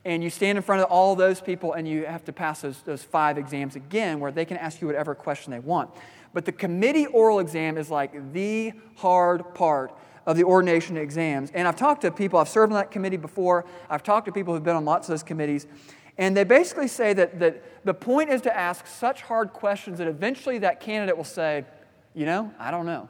And 0.05 0.23
you 0.23 0.29
stand 0.29 0.57
in 0.57 0.63
front 0.63 0.81
of 0.81 0.89
all 0.89 1.15
those 1.15 1.41
people 1.41 1.73
and 1.73 1.87
you 1.87 2.05
have 2.05 2.23
to 2.25 2.33
pass 2.33 2.61
those, 2.61 2.81
those 2.83 3.03
five 3.03 3.37
exams 3.37 3.75
again, 3.75 4.19
where 4.19 4.31
they 4.31 4.45
can 4.45 4.57
ask 4.57 4.81
you 4.81 4.87
whatever 4.87 5.15
question 5.15 5.51
they 5.51 5.59
want. 5.59 5.89
But 6.33 6.45
the 6.45 6.51
committee 6.51 7.07
oral 7.07 7.39
exam 7.39 7.77
is 7.77 7.89
like 7.89 8.33
the 8.33 8.73
hard 8.95 9.55
part 9.55 9.97
of 10.25 10.37
the 10.37 10.43
ordination 10.43 10.95
exams. 10.95 11.49
And 11.55 11.67
I've 11.67 11.75
talked 11.75 12.01
to 12.01 12.11
people, 12.11 12.39
I've 12.39 12.49
served 12.49 12.71
on 12.71 12.77
that 12.77 12.91
committee 12.91 13.17
before, 13.17 13.65
I've 13.89 14.03
talked 14.03 14.27
to 14.27 14.31
people 14.31 14.53
who've 14.53 14.63
been 14.63 14.75
on 14.75 14.85
lots 14.85 15.07
of 15.09 15.13
those 15.13 15.23
committees. 15.23 15.65
And 16.19 16.35
they 16.35 16.43
basically 16.43 16.89
say 16.89 17.13
that, 17.13 17.39
that 17.39 17.85
the 17.85 17.93
point 17.93 18.29
is 18.29 18.41
to 18.41 18.55
ask 18.55 18.85
such 18.85 19.21
hard 19.21 19.53
questions 19.53 19.99
that 19.99 20.07
eventually 20.07 20.57
that 20.57 20.81
candidate 20.81 21.15
will 21.15 21.23
say, 21.23 21.63
you 22.13 22.25
know, 22.25 22.53
I 22.59 22.71
don't 22.71 22.85
know. 22.85 23.07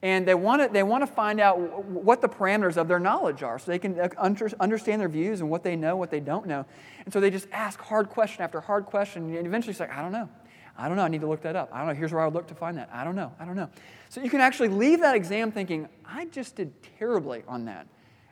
And 0.00 0.26
they 0.26 0.34
want, 0.34 0.62
to, 0.62 0.68
they 0.72 0.82
want 0.82 1.02
to 1.02 1.06
find 1.06 1.38
out 1.38 1.84
what 1.84 2.22
the 2.22 2.30
parameters 2.30 2.78
of 2.78 2.88
their 2.88 2.98
knowledge 2.98 3.42
are 3.42 3.58
so 3.58 3.70
they 3.70 3.78
can 3.78 4.00
uh, 4.00 4.08
understand 4.18 5.02
their 5.02 5.08
views 5.08 5.42
and 5.42 5.50
what 5.50 5.62
they 5.62 5.76
know, 5.76 5.94
what 5.94 6.10
they 6.10 6.18
don't 6.18 6.46
know. 6.46 6.64
And 7.04 7.12
so 7.12 7.20
they 7.20 7.30
just 7.30 7.46
ask 7.52 7.78
hard 7.78 8.08
question 8.08 8.42
after 8.42 8.62
hard 8.62 8.86
question. 8.86 9.36
And 9.36 9.46
eventually 9.46 9.72
it's 9.72 9.80
like, 9.80 9.94
I 9.94 10.00
don't 10.00 10.12
know. 10.12 10.30
I 10.78 10.88
don't 10.88 10.96
know. 10.96 11.04
I 11.04 11.08
need 11.08 11.20
to 11.20 11.28
look 11.28 11.42
that 11.42 11.56
up. 11.56 11.68
I 11.74 11.78
don't 11.80 11.88
know. 11.88 11.94
Here's 11.94 12.10
where 12.10 12.22
I 12.22 12.24
would 12.24 12.34
look 12.34 12.46
to 12.46 12.54
find 12.54 12.78
that. 12.78 12.88
I 12.90 13.04
don't 13.04 13.16
know. 13.16 13.32
I 13.38 13.44
don't 13.44 13.54
know. 13.54 13.68
So 14.08 14.22
you 14.22 14.30
can 14.30 14.40
actually 14.40 14.70
leave 14.70 15.00
that 15.00 15.14
exam 15.14 15.52
thinking, 15.52 15.90
I 16.06 16.24
just 16.24 16.56
did 16.56 16.72
terribly 16.98 17.44
on 17.46 17.66
that. 17.66 17.86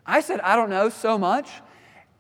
I 0.07 0.23
said, 0.23 0.41
I 0.41 0.57
don't 0.57 0.71
know 0.71 0.89
so 0.89 1.19
much. 1.19 1.51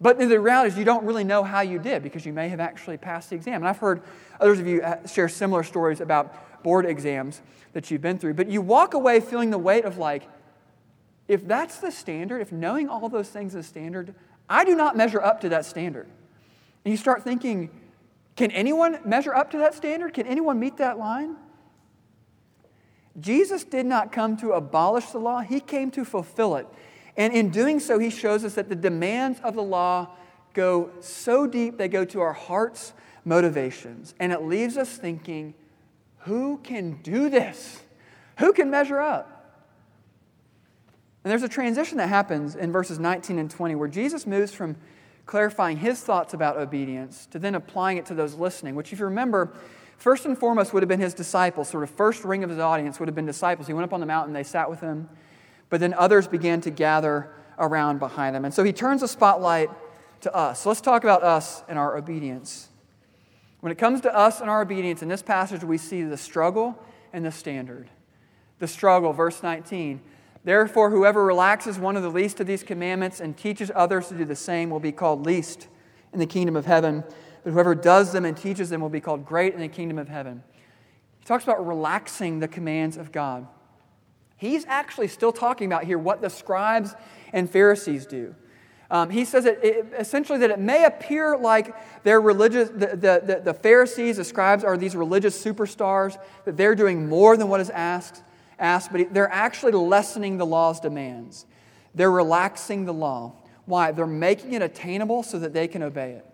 But 0.00 0.18
the 0.18 0.40
reality 0.40 0.72
is, 0.72 0.78
you 0.78 0.84
don't 0.84 1.04
really 1.04 1.24
know 1.24 1.44
how 1.44 1.60
you 1.60 1.78
did 1.78 2.02
because 2.02 2.24
you 2.24 2.32
may 2.32 2.48
have 2.48 2.60
actually 2.60 2.96
passed 2.96 3.30
the 3.30 3.36
exam. 3.36 3.56
And 3.56 3.68
I've 3.68 3.78
heard 3.78 4.02
others 4.40 4.58
of 4.58 4.66
you 4.66 4.80
uh, 4.80 5.06
share 5.06 5.28
similar 5.28 5.62
stories 5.62 6.00
about 6.00 6.62
board 6.62 6.86
exams 6.86 7.42
that 7.74 7.90
you've 7.90 8.00
been 8.00 8.18
through. 8.18 8.34
But 8.34 8.48
you 8.48 8.62
walk 8.62 8.94
away 8.94 9.20
feeling 9.20 9.50
the 9.50 9.58
weight 9.58 9.84
of, 9.84 9.98
like, 9.98 10.26
if 11.28 11.46
that's 11.46 11.78
the 11.78 11.92
standard, 11.92 12.40
if 12.40 12.50
knowing 12.50 12.88
all 12.88 13.08
those 13.08 13.28
things 13.28 13.54
is 13.54 13.66
standard, 13.66 14.14
I 14.48 14.64
do 14.64 14.74
not 14.74 14.96
measure 14.96 15.20
up 15.20 15.42
to 15.42 15.50
that 15.50 15.66
standard. 15.66 16.08
And 16.84 16.92
you 16.92 16.96
start 16.96 17.22
thinking, 17.22 17.70
can 18.36 18.50
anyone 18.52 18.98
measure 19.04 19.34
up 19.34 19.50
to 19.50 19.58
that 19.58 19.74
standard? 19.74 20.14
Can 20.14 20.26
anyone 20.26 20.58
meet 20.58 20.78
that 20.78 20.98
line? 20.98 21.36
Jesus 23.18 23.64
did 23.64 23.86
not 23.86 24.12
come 24.12 24.36
to 24.38 24.52
abolish 24.52 25.06
the 25.06 25.18
law, 25.18 25.40
he 25.40 25.60
came 25.60 25.90
to 25.90 26.04
fulfill 26.04 26.56
it. 26.56 26.66
And 27.20 27.34
in 27.34 27.50
doing 27.50 27.80
so, 27.80 27.98
he 27.98 28.08
shows 28.08 28.46
us 28.46 28.54
that 28.54 28.70
the 28.70 28.74
demands 28.74 29.40
of 29.44 29.54
the 29.54 29.62
law 29.62 30.08
go 30.54 30.88
so 31.00 31.46
deep, 31.46 31.76
they 31.76 31.86
go 31.86 32.02
to 32.06 32.20
our 32.22 32.32
heart's 32.32 32.94
motivations. 33.26 34.14
And 34.18 34.32
it 34.32 34.44
leaves 34.44 34.78
us 34.78 34.96
thinking, 34.96 35.52
who 36.20 36.56
can 36.62 36.92
do 37.02 37.28
this? 37.28 37.82
Who 38.38 38.54
can 38.54 38.70
measure 38.70 39.00
up? 39.00 39.60
And 41.22 41.30
there's 41.30 41.42
a 41.42 41.48
transition 41.48 41.98
that 41.98 42.08
happens 42.08 42.56
in 42.56 42.72
verses 42.72 42.98
19 42.98 43.38
and 43.38 43.50
20 43.50 43.74
where 43.74 43.86
Jesus 43.86 44.26
moves 44.26 44.54
from 44.54 44.76
clarifying 45.26 45.76
his 45.76 46.00
thoughts 46.00 46.32
about 46.32 46.56
obedience 46.56 47.26
to 47.32 47.38
then 47.38 47.54
applying 47.54 47.98
it 47.98 48.06
to 48.06 48.14
those 48.14 48.32
listening, 48.32 48.74
which, 48.74 48.94
if 48.94 48.98
you 48.98 49.04
remember, 49.04 49.52
first 49.98 50.24
and 50.24 50.38
foremost 50.38 50.72
would 50.72 50.82
have 50.82 50.88
been 50.88 51.00
his 51.00 51.12
disciples. 51.12 51.68
Sort 51.68 51.82
of 51.82 51.90
first 51.90 52.24
ring 52.24 52.44
of 52.44 52.48
his 52.48 52.58
audience 52.58 52.98
would 52.98 53.08
have 53.08 53.14
been 53.14 53.26
disciples. 53.26 53.66
He 53.66 53.74
went 53.74 53.84
up 53.84 53.92
on 53.92 54.00
the 54.00 54.06
mountain, 54.06 54.32
they 54.32 54.42
sat 54.42 54.70
with 54.70 54.80
him, 54.80 55.10
but 55.70 55.80
then 55.80 55.94
others 55.94 56.28
began 56.28 56.60
to 56.60 56.70
gather 56.70 57.30
around 57.58 57.98
behind 57.98 58.36
him. 58.36 58.44
And 58.44 58.52
so 58.52 58.64
he 58.64 58.72
turns 58.72 59.00
the 59.00 59.08
spotlight 59.08 59.70
to 60.22 60.34
us. 60.34 60.60
So 60.60 60.68
let's 60.70 60.80
talk 60.80 61.04
about 61.04 61.22
us 61.22 61.62
and 61.68 61.78
our 61.78 61.96
obedience. 61.96 62.68
When 63.60 63.70
it 63.70 63.78
comes 63.78 64.00
to 64.02 64.14
us 64.14 64.40
and 64.40 64.50
our 64.50 64.62
obedience, 64.62 65.02
in 65.02 65.08
this 65.08 65.22
passage, 65.22 65.62
we 65.62 65.78
see 65.78 66.02
the 66.02 66.16
struggle 66.16 66.78
and 67.12 67.24
the 67.24 67.32
standard. 67.32 67.88
The 68.58 68.66
struggle, 68.66 69.12
verse 69.12 69.42
19. 69.42 70.00
Therefore, 70.42 70.90
whoever 70.90 71.24
relaxes 71.24 71.78
one 71.78 71.96
of 71.96 72.02
the 72.02 72.10
least 72.10 72.40
of 72.40 72.46
these 72.46 72.62
commandments 72.62 73.20
and 73.20 73.36
teaches 73.36 73.70
others 73.74 74.08
to 74.08 74.16
do 74.16 74.24
the 74.24 74.36
same 74.36 74.70
will 74.70 74.80
be 74.80 74.92
called 74.92 75.26
least 75.26 75.68
in 76.12 76.18
the 76.18 76.26
kingdom 76.26 76.56
of 76.56 76.64
heaven. 76.64 77.04
But 77.44 77.52
whoever 77.52 77.74
does 77.74 78.12
them 78.12 78.24
and 78.24 78.36
teaches 78.36 78.70
them 78.70 78.80
will 78.80 78.88
be 78.88 79.00
called 79.00 79.26
great 79.26 79.54
in 79.54 79.60
the 79.60 79.68
kingdom 79.68 79.98
of 79.98 80.08
heaven. 80.08 80.42
He 81.18 81.26
talks 81.26 81.44
about 81.44 81.66
relaxing 81.66 82.40
the 82.40 82.48
commands 82.48 82.96
of 82.96 83.12
God. 83.12 83.46
He's 84.40 84.64
actually 84.64 85.08
still 85.08 85.32
talking 85.32 85.66
about 85.66 85.84
here 85.84 85.98
what 85.98 86.22
the 86.22 86.30
scribes 86.30 86.94
and 87.30 87.48
Pharisees 87.48 88.06
do. 88.06 88.34
Um, 88.90 89.10
he 89.10 89.26
says 89.26 89.44
it, 89.44 89.60
it, 89.62 89.92
essentially 89.98 90.38
that 90.38 90.50
it 90.50 90.58
may 90.58 90.86
appear 90.86 91.36
like 91.36 91.76
they're 92.04 92.22
religious, 92.22 92.70
the, 92.70 92.86
the, 92.86 93.22
the, 93.22 93.42
the 93.44 93.54
Pharisees, 93.54 94.16
the 94.16 94.24
scribes 94.24 94.64
are 94.64 94.78
these 94.78 94.96
religious 94.96 95.44
superstars, 95.44 96.16
that 96.46 96.56
they're 96.56 96.74
doing 96.74 97.06
more 97.06 97.36
than 97.36 97.48
what 97.48 97.60
is 97.60 97.68
asked 97.68 98.22
asked, 98.58 98.92
but 98.92 99.12
they're 99.12 99.30
actually 99.30 99.72
lessening 99.72 100.38
the 100.38 100.46
law's 100.46 100.80
demands. 100.80 101.44
They're 101.94 102.10
relaxing 102.10 102.86
the 102.86 102.94
law. 102.94 103.34
Why? 103.66 103.92
They're 103.92 104.06
making 104.06 104.54
it 104.54 104.62
attainable 104.62 105.22
so 105.22 105.38
that 105.38 105.52
they 105.52 105.68
can 105.68 105.82
obey 105.82 106.12
it. 106.12 106.26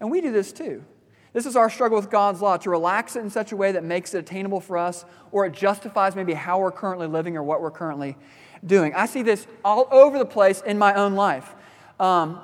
And 0.00 0.10
we 0.10 0.20
do 0.20 0.32
this 0.32 0.52
too. 0.52 0.84
This 1.32 1.46
is 1.46 1.56
our 1.56 1.70
struggle 1.70 1.98
with 1.98 2.10
God's 2.10 2.42
law 2.42 2.58
to 2.58 2.70
relax 2.70 3.16
it 3.16 3.20
in 3.20 3.30
such 3.30 3.52
a 3.52 3.56
way 3.56 3.72
that 3.72 3.84
makes 3.84 4.12
it 4.14 4.18
attainable 4.18 4.60
for 4.60 4.76
us, 4.76 5.04
or 5.30 5.46
it 5.46 5.52
justifies 5.52 6.14
maybe 6.14 6.34
how 6.34 6.60
we're 6.60 6.72
currently 6.72 7.06
living 7.06 7.36
or 7.36 7.42
what 7.42 7.62
we're 7.62 7.70
currently 7.70 8.16
doing. 8.64 8.92
I 8.94 9.06
see 9.06 9.22
this 9.22 9.46
all 9.64 9.88
over 9.90 10.18
the 10.18 10.26
place 10.26 10.60
in 10.60 10.78
my 10.78 10.94
own 10.94 11.14
life. 11.14 11.54
Um, 11.98 12.40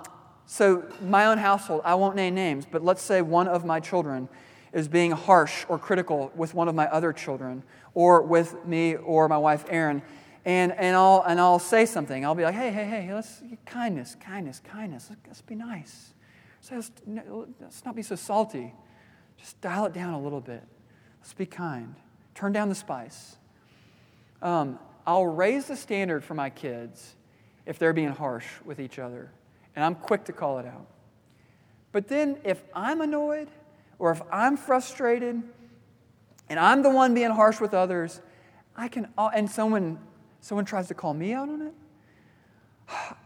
so, 0.46 0.84
my 1.02 1.26
own 1.26 1.36
household, 1.36 1.82
I 1.84 1.94
won't 1.96 2.16
name 2.16 2.34
names, 2.34 2.64
but 2.64 2.82
let's 2.82 3.02
say 3.02 3.20
one 3.20 3.48
of 3.48 3.66
my 3.66 3.80
children 3.80 4.30
is 4.72 4.88
being 4.88 5.10
harsh 5.10 5.66
or 5.68 5.78
critical 5.78 6.32
with 6.34 6.54
one 6.54 6.68
of 6.68 6.74
my 6.74 6.86
other 6.86 7.12
children, 7.12 7.62
or 7.92 8.22
with 8.22 8.64
me 8.64 8.96
or 8.96 9.28
my 9.28 9.36
wife 9.36 9.66
Erin, 9.68 10.00
and, 10.46 10.72
and, 10.72 10.96
I'll, 10.96 11.22
and 11.26 11.38
I'll 11.38 11.58
say 11.58 11.84
something. 11.84 12.24
I'll 12.24 12.34
be 12.34 12.44
like, 12.44 12.54
hey, 12.54 12.70
hey, 12.70 12.86
hey, 12.86 13.12
let's 13.12 13.42
kindness, 13.66 14.16
kindness, 14.18 14.60
kindness. 14.60 15.08
Let's, 15.10 15.20
let's 15.26 15.40
be 15.42 15.54
nice. 15.54 16.14
So 16.60 16.74
let's, 16.74 17.84
not 17.84 17.94
be 17.94 18.02
so 18.02 18.16
salty. 18.16 18.74
Just 19.36 19.60
dial 19.60 19.86
it 19.86 19.92
down 19.92 20.14
a 20.14 20.20
little 20.20 20.40
bit. 20.40 20.62
Let's 21.20 21.34
be 21.34 21.46
kind. 21.46 21.94
Turn 22.34 22.52
down 22.52 22.68
the 22.68 22.74
spice. 22.74 23.36
Um, 24.42 24.78
I'll 25.06 25.26
raise 25.26 25.66
the 25.66 25.76
standard 25.76 26.22
for 26.24 26.34
my 26.34 26.50
kids 26.50 27.14
if 27.66 27.78
they're 27.78 27.92
being 27.92 28.10
harsh 28.10 28.46
with 28.64 28.80
each 28.80 28.98
other, 28.98 29.30
and 29.74 29.84
I'm 29.84 29.94
quick 29.94 30.24
to 30.24 30.32
call 30.32 30.58
it 30.58 30.66
out. 30.66 30.86
But 31.92 32.08
then 32.08 32.38
if 32.44 32.62
I'm 32.74 33.00
annoyed 33.00 33.48
or 33.98 34.10
if 34.10 34.20
I'm 34.30 34.56
frustrated 34.56 35.42
and 36.48 36.60
I'm 36.60 36.82
the 36.82 36.90
one 36.90 37.14
being 37.14 37.30
harsh 37.30 37.60
with 37.60 37.74
others, 37.74 38.20
I 38.76 38.88
can, 38.88 39.08
and 39.16 39.50
someone, 39.50 39.98
someone 40.40 40.64
tries 40.64 40.88
to 40.88 40.94
call 40.94 41.14
me 41.14 41.32
out 41.32 41.48
on 41.48 41.62
it, 41.62 41.74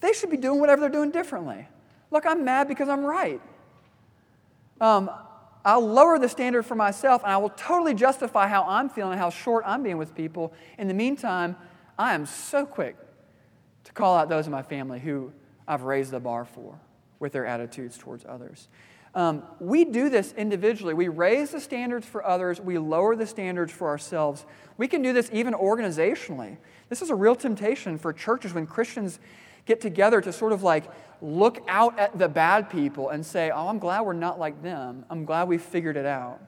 they 0.00 0.12
should 0.12 0.30
be 0.30 0.36
doing 0.36 0.60
whatever 0.60 0.82
they're 0.82 0.90
doing 0.90 1.10
differently. 1.10 1.66
Look, 2.10 2.26
I'm 2.26 2.44
mad 2.44 2.68
because 2.68 2.88
I'm 2.88 3.04
right. 3.04 3.40
Um, 4.80 5.10
I'll 5.64 5.86
lower 5.86 6.18
the 6.18 6.28
standard 6.28 6.64
for 6.64 6.74
myself 6.74 7.22
and 7.22 7.32
I 7.32 7.36
will 7.36 7.50
totally 7.50 7.94
justify 7.94 8.48
how 8.48 8.64
I'm 8.64 8.88
feeling, 8.88 9.18
how 9.18 9.30
short 9.30 9.64
I'm 9.66 9.82
being 9.82 9.98
with 9.98 10.14
people. 10.14 10.52
In 10.78 10.88
the 10.88 10.94
meantime, 10.94 11.56
I 11.98 12.14
am 12.14 12.26
so 12.26 12.64
quick 12.64 12.96
to 13.84 13.92
call 13.92 14.16
out 14.16 14.28
those 14.28 14.46
in 14.46 14.52
my 14.52 14.62
family 14.62 15.00
who 15.00 15.32
I've 15.66 15.82
raised 15.82 16.12
the 16.12 16.20
bar 16.20 16.44
for 16.44 16.78
with 17.18 17.32
their 17.32 17.44
attitudes 17.44 17.98
towards 17.98 18.24
others. 18.26 18.68
Um, 19.14 19.42
we 19.58 19.84
do 19.84 20.08
this 20.08 20.32
individually. 20.34 20.94
We 20.94 21.08
raise 21.08 21.50
the 21.50 21.60
standards 21.60 22.06
for 22.06 22.24
others, 22.24 22.60
we 22.60 22.78
lower 22.78 23.16
the 23.16 23.26
standards 23.26 23.72
for 23.72 23.88
ourselves. 23.88 24.46
We 24.76 24.86
can 24.86 25.02
do 25.02 25.12
this 25.12 25.28
even 25.32 25.54
organizationally. 25.54 26.58
This 26.88 27.02
is 27.02 27.10
a 27.10 27.14
real 27.14 27.34
temptation 27.34 27.98
for 27.98 28.12
churches 28.12 28.54
when 28.54 28.66
Christians 28.66 29.18
get 29.68 29.80
together 29.80 30.20
to 30.20 30.32
sort 30.32 30.52
of 30.52 30.64
like 30.64 30.84
look 31.20 31.62
out 31.68 31.98
at 31.98 32.18
the 32.18 32.28
bad 32.28 32.70
people 32.70 33.10
and 33.10 33.24
say, 33.24 33.50
Oh, 33.50 33.68
I'm 33.68 33.78
glad 33.78 34.00
we're 34.00 34.12
not 34.14 34.40
like 34.40 34.62
them. 34.62 35.04
I'm 35.10 35.24
glad 35.24 35.46
we 35.46 35.58
figured 35.58 35.96
it 35.96 36.06
out. 36.06 36.40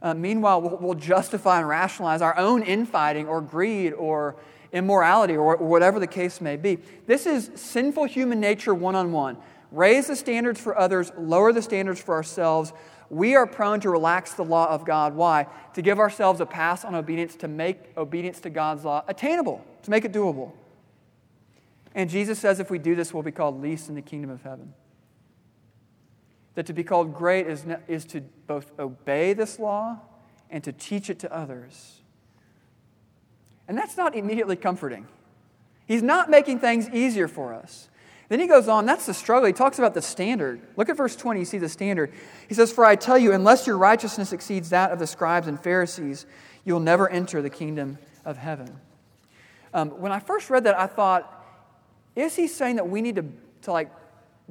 Uh, 0.00 0.14
meanwhile, 0.14 0.62
we'll, 0.62 0.78
we'll, 0.78 0.94
justify 0.94 1.58
and 1.58 1.68
rationalize 1.68 2.22
our 2.22 2.36
own 2.36 2.62
infighting 2.62 3.26
or 3.26 3.40
greed 3.40 3.92
or 3.94 4.36
immorality 4.72 5.34
or, 5.34 5.56
or 5.56 5.66
whatever 5.66 5.98
the 5.98 6.06
case 6.06 6.40
may 6.40 6.56
be. 6.56 6.78
This 7.06 7.26
is 7.26 7.50
sinful 7.54 8.04
human 8.04 8.38
nature 8.40 8.74
one 8.74 8.94
on 8.94 9.12
one 9.12 9.36
raise 9.72 10.06
the 10.06 10.14
standards 10.14 10.60
for 10.60 10.78
others, 10.78 11.10
lower 11.18 11.52
the 11.52 11.60
standards 11.60 12.00
for 12.00 12.14
ourselves, 12.14 12.72
we 13.10 13.34
are 13.34 13.46
prone 13.46 13.80
to 13.80 13.90
relax 13.90 14.34
the 14.34 14.44
law 14.44 14.68
of 14.68 14.84
God. 14.84 15.14
Why? 15.14 15.46
To 15.74 15.82
give 15.82 15.98
ourselves 15.98 16.40
a 16.40 16.46
pass 16.46 16.84
on 16.84 16.94
obedience, 16.94 17.36
to 17.36 17.48
make 17.48 17.78
obedience 17.96 18.40
to 18.40 18.50
God's 18.50 18.84
law 18.84 19.04
attainable, 19.08 19.64
to 19.82 19.90
make 19.90 20.04
it 20.04 20.12
doable. 20.12 20.52
And 21.94 22.10
Jesus 22.10 22.38
says 22.38 22.60
if 22.60 22.70
we 22.70 22.78
do 22.78 22.94
this, 22.94 23.14
we'll 23.14 23.22
be 23.22 23.32
called 23.32 23.60
least 23.60 23.88
in 23.88 23.94
the 23.94 24.02
kingdom 24.02 24.30
of 24.30 24.42
heaven. 24.42 24.74
That 26.54 26.66
to 26.66 26.72
be 26.72 26.84
called 26.84 27.14
great 27.14 27.46
is, 27.46 27.64
is 27.88 28.04
to 28.06 28.20
both 28.20 28.72
obey 28.78 29.32
this 29.32 29.58
law 29.58 29.98
and 30.50 30.62
to 30.64 30.72
teach 30.72 31.10
it 31.10 31.18
to 31.20 31.32
others. 31.32 32.00
And 33.66 33.76
that's 33.76 33.96
not 33.96 34.14
immediately 34.14 34.56
comforting. 34.56 35.06
He's 35.86 36.02
not 36.02 36.30
making 36.30 36.60
things 36.60 36.88
easier 36.90 37.28
for 37.28 37.54
us. 37.54 37.88
Then 38.28 38.40
he 38.40 38.46
goes 38.46 38.68
on, 38.68 38.86
that's 38.86 39.06
the 39.06 39.14
struggle. 39.14 39.46
He 39.46 39.52
talks 39.52 39.78
about 39.78 39.94
the 39.94 40.00
standard. 40.00 40.60
Look 40.76 40.88
at 40.88 40.96
verse 40.96 41.14
20, 41.14 41.40
you 41.40 41.46
see 41.46 41.58
the 41.58 41.68
standard. 41.68 42.12
He 42.48 42.54
says, 42.54 42.72
For 42.72 42.84
I 42.84 42.96
tell 42.96 43.18
you, 43.18 43.32
unless 43.32 43.66
your 43.66 43.76
righteousness 43.76 44.32
exceeds 44.32 44.70
that 44.70 44.92
of 44.92 44.98
the 44.98 45.06
scribes 45.06 45.46
and 45.46 45.60
Pharisees, 45.60 46.24
you'll 46.64 46.80
never 46.80 47.08
enter 47.08 47.42
the 47.42 47.50
kingdom 47.50 47.98
of 48.24 48.38
heaven. 48.38 48.80
Um, 49.74 49.90
when 49.90 50.10
I 50.10 50.20
first 50.20 50.48
read 50.48 50.64
that, 50.64 50.78
I 50.78 50.86
thought, 50.86 51.43
is 52.16 52.36
he 52.36 52.46
saying 52.46 52.76
that 52.76 52.88
we 52.88 53.02
need 53.02 53.16
to, 53.16 53.24
to 53.62 53.72
like 53.72 53.90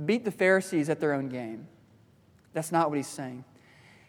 beat 0.06 0.26
the 0.26 0.32
Pharisees 0.32 0.90
at 0.90 1.00
their 1.00 1.14
own 1.14 1.30
game? 1.30 1.68
That's 2.54 2.72
not 2.72 2.90
what 2.90 2.98
he's 2.98 3.08
saying. 3.08 3.44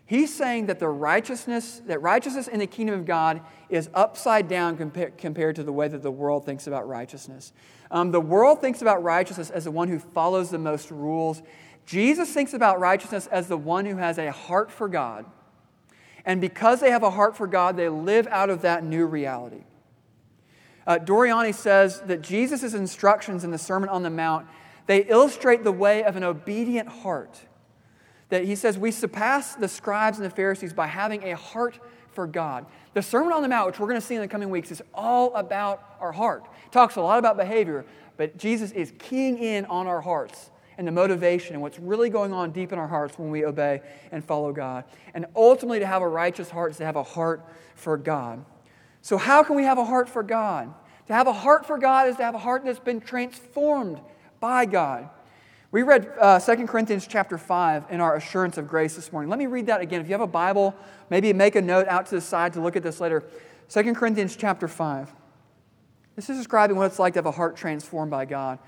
He's 0.07 0.35
saying 0.35 0.67
that 0.67 0.79
the 0.79 0.89
righteousness, 0.89 1.81
that 1.87 2.03
righteousness 2.03 2.47
in 2.47 2.61
the 2.61 2.67
kingdom 2.67 3.01
of 3.01 3.07
God 3.07 3.41
is 3.71 3.89
upside 3.95 4.49
down 4.49 4.77
compared, 4.77 5.17
compared 5.17 5.57
to 5.57 5.63
the 5.63 5.73
way 5.73 5.89
that 5.89 6.03
the 6.03 6.11
world 6.11 6.45
thinks 6.45 6.67
about 6.67 6.87
righteousness. 6.87 7.55
Um, 7.91 8.11
the 8.11 8.21
world 8.21 8.61
thinks 8.61 8.83
about 8.83 9.03
righteousness 9.03 9.49
as 9.49 9.65
the 9.65 9.71
one 9.71 9.89
who 9.89 9.99
follows 9.99 10.51
the 10.51 10.59
most 10.59 10.91
rules. 10.91 11.43
Jesus 11.87 12.31
thinks 12.33 12.53
about 12.53 12.81
righteousness 12.81 13.27
as 13.29 13.49
the 13.49 13.57
one 13.57 13.87
who 13.87 13.97
has 13.97 14.19
a 14.19 14.31
heart 14.31 14.71
for 14.71 14.89
God. 14.89 15.25
And 16.27 16.41
because 16.41 16.81
they 16.81 16.91
have 16.91 17.03
a 17.03 17.11
heart 17.11 17.37
for 17.37 17.47
God, 17.47 17.77
they 17.77 17.89
live 17.89 18.27
out 18.27 18.51
of 18.51 18.63
that 18.63 18.85
new 18.85 19.07
reality. 19.07 19.65
Uh, 20.87 20.99
Doriani 20.99 21.55
says 21.55 22.01
that 22.03 22.23
Jesus' 22.23 22.75
instructions 22.75 23.45
in 23.45 23.51
the 23.51 23.59
Sermon 23.59 23.89
on 23.89 24.03
the 24.03 24.11
Mount, 24.11 24.47
they 24.87 25.05
illustrate 25.05 25.65
the 25.65 25.73
way 25.73 26.05
of 26.05 26.17
an 26.17 26.25
obedient 26.25 26.89
heart 26.89 27.41
that 28.35 28.45
he 28.45 28.57
says 28.57 28.77
we 28.77 28.91
surpass 28.91 29.55
the 29.55 29.69
scribes 29.69 30.19
and 30.19 30.27
the 30.27 30.31
Pharisees 30.31 30.73
by 30.73 30.87
having 30.87 31.23
a 31.23 31.37
heart 31.37 31.79
for 32.11 32.27
God. 32.27 32.67
The 32.93 33.03
Sermon 33.03 33.33
on 33.33 33.43
the 33.43 33.49
Mount, 33.49 33.69
which 33.69 33.79
we're 33.79 33.87
going 33.87 34.01
to 34.01 34.07
see 34.07 34.15
in 34.15 34.21
the 34.21 34.29
coming 34.29 34.51
weeks, 34.51 34.71
is 34.71 34.83
all 34.93 35.35
about 35.35 35.97
our 36.01 36.13
heart. 36.13 36.45
It 36.67 36.73
talks 36.73 36.97
a 36.97 37.01
lot 37.01 37.19
about 37.19 37.37
behavior, 37.37 37.85
but 38.17 38.37
Jesus 38.37 38.73
is 38.73 38.93
keying 38.99 39.39
in 39.39 39.65
on 39.67 39.87
our 39.87 40.01
hearts 40.01 40.51
and 40.79 40.87
the 40.87 40.93
motivation 40.93 41.55
and 41.55 41.63
what's 41.63 41.79
really 41.79 42.11
going 42.11 42.33
on 42.33 42.51
deep 42.51 42.73
in 42.73 42.79
our 42.79 42.89
hearts 42.89 43.19
when 43.19 43.31
we 43.31 43.45
obey 43.45 43.81
and 44.11 44.25
follow 44.25 44.53
God. 44.53 44.85
And 45.15 45.27
ultimately, 45.37 45.79
to 45.79 45.87
have 45.87 46.03
a 46.03 46.09
righteous 46.09 46.51
heart 46.51 46.73
is 46.73 46.79
to 46.79 46.85
have 46.85 46.97
a 46.97 47.03
heart 47.03 47.45
for 47.75 47.97
God. 47.97 48.45
So, 49.05 49.19
how 49.19 49.43
can 49.43 49.55
we 49.55 49.65
have 49.65 49.77
a 49.77 49.85
heart 49.85 50.09
for 50.09 50.23
God? 50.23 50.73
To 51.09 51.13
have 51.13 51.27
a 51.27 51.33
heart 51.35 51.67
for 51.67 51.77
God 51.77 52.09
is 52.09 52.17
to 52.17 52.23
have 52.25 52.35
a 52.35 52.39
heart 52.39 52.65
that's 52.65 52.79
been 52.79 53.03
transformed 53.03 54.01
by 54.41 54.65
God. 54.65 55.11
We 55.71 55.83
read 55.83 56.11
uh, 56.19 56.41
2 56.41 56.67
Corinthians 56.67 57.07
chapter 57.07 57.37
5 57.37 57.89
in 57.91 58.01
our 58.01 58.17
assurance 58.17 58.57
of 58.57 58.67
grace 58.67 58.97
this 58.97 59.13
morning. 59.13 59.29
Let 59.29 59.39
me 59.39 59.45
read 59.45 59.67
that 59.67 59.83
again. 59.83 60.01
If 60.01 60.07
you 60.07 60.15
have 60.15 60.23
a 60.23 60.27
Bible, 60.27 60.75
maybe 61.11 61.31
make 61.35 61.55
a 61.55 61.61
note 61.61 61.87
out 61.87 62.07
to 62.07 62.15
the 62.15 62.21
side 62.23 62.55
to 62.55 62.63
look 62.63 62.77
at 62.77 62.83
this 62.83 62.99
later. 62.99 63.23
2 63.69 63.93
Corinthians 63.93 64.37
chapter 64.37 64.67
5. 64.67 65.13
This 66.17 66.31
is 66.31 66.39
describing 66.39 66.79
what 66.79 66.87
it's 66.87 66.99
like 66.99 67.13
to 67.13 67.19
have 67.19 67.27
a 67.27 67.31
heart 67.31 67.59
transformed 67.59 68.11
by 68.11 68.25
God. 68.25 68.59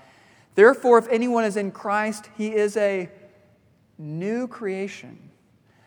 Therefore, 0.53 0.99
if 0.99 1.07
anyone 1.07 1.45
is 1.45 1.57
in 1.57 1.71
Christ, 1.71 2.29
he 2.37 2.53
is 2.53 2.77
a 2.77 3.09
new 3.97 4.47
creation. 4.47 5.31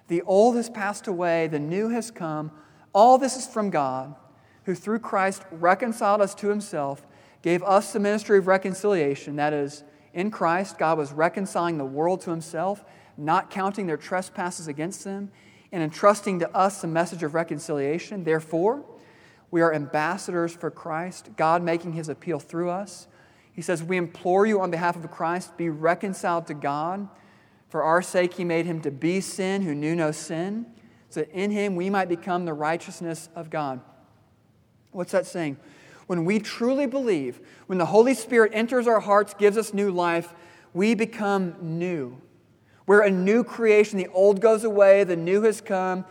The 0.08 0.22
old 0.22 0.56
has 0.56 0.68
passed 0.68 1.06
away, 1.06 1.46
the 1.46 1.60
new 1.60 1.90
has 1.90 2.10
come. 2.10 2.50
All 2.92 3.16
this 3.16 3.36
is 3.36 3.46
from 3.46 3.70
God, 3.70 4.16
who 4.64 4.74
through 4.74 5.00
Christ 5.00 5.42
reconciled 5.50 6.20
us 6.20 6.34
to 6.36 6.48
himself, 6.48 7.06
gave 7.42 7.62
us 7.62 7.92
the 7.92 8.00
ministry 8.00 8.38
of 8.38 8.46
reconciliation. 8.46 9.36
That 9.36 9.52
is, 9.52 9.84
in 10.12 10.30
Christ, 10.30 10.78
God 10.78 10.98
was 10.98 11.12
reconciling 11.12 11.78
the 11.78 11.84
world 11.84 12.20
to 12.22 12.30
himself, 12.30 12.84
not 13.16 13.50
counting 13.50 13.86
their 13.86 13.96
trespasses 13.96 14.68
against 14.68 15.04
them, 15.04 15.30
and 15.72 15.82
entrusting 15.82 16.40
to 16.40 16.54
us 16.54 16.80
the 16.80 16.88
message 16.88 17.22
of 17.22 17.34
reconciliation. 17.34 18.24
Therefore, 18.24 18.84
we 19.50 19.60
are 19.62 19.72
ambassadors 19.72 20.52
for 20.52 20.70
Christ, 20.70 21.30
God 21.36 21.62
making 21.62 21.92
his 21.92 22.08
appeal 22.08 22.38
through 22.38 22.70
us. 22.70 23.06
He 23.52 23.62
says, 23.62 23.82
We 23.82 23.96
implore 23.96 24.46
you 24.46 24.60
on 24.60 24.70
behalf 24.70 24.96
of 24.96 25.10
Christ, 25.10 25.56
be 25.56 25.68
reconciled 25.68 26.46
to 26.48 26.54
God. 26.54 27.08
For 27.68 27.82
our 27.82 28.02
sake, 28.02 28.34
he 28.34 28.44
made 28.44 28.66
him 28.66 28.80
to 28.82 28.90
be 28.90 29.20
sin 29.20 29.62
who 29.62 29.74
knew 29.74 29.94
no 29.94 30.10
sin, 30.10 30.66
so 31.08 31.20
that 31.20 31.30
in 31.30 31.50
him 31.50 31.76
we 31.76 31.88
might 31.88 32.08
become 32.08 32.44
the 32.44 32.52
righteousness 32.52 33.28
of 33.34 33.50
God. 33.50 33.80
What's 34.92 35.12
that 35.12 35.26
saying? 35.26 35.56
When 36.06 36.24
we 36.24 36.40
truly 36.40 36.86
believe, 36.86 37.40
when 37.66 37.78
the 37.78 37.86
Holy 37.86 38.14
Spirit 38.14 38.52
enters 38.54 38.86
our 38.86 39.00
hearts, 39.00 39.34
gives 39.34 39.56
us 39.56 39.72
new 39.72 39.90
life, 39.90 40.34
we 40.74 40.94
become 40.94 41.54
new. 41.60 42.20
We're 42.86 43.02
a 43.02 43.10
new 43.10 43.44
creation. 43.44 43.98
The 43.98 44.08
old 44.08 44.40
goes 44.40 44.64
away, 44.64 45.04
the 45.04 45.16
new 45.16 45.42
has 45.42 45.60
come. 45.60 46.04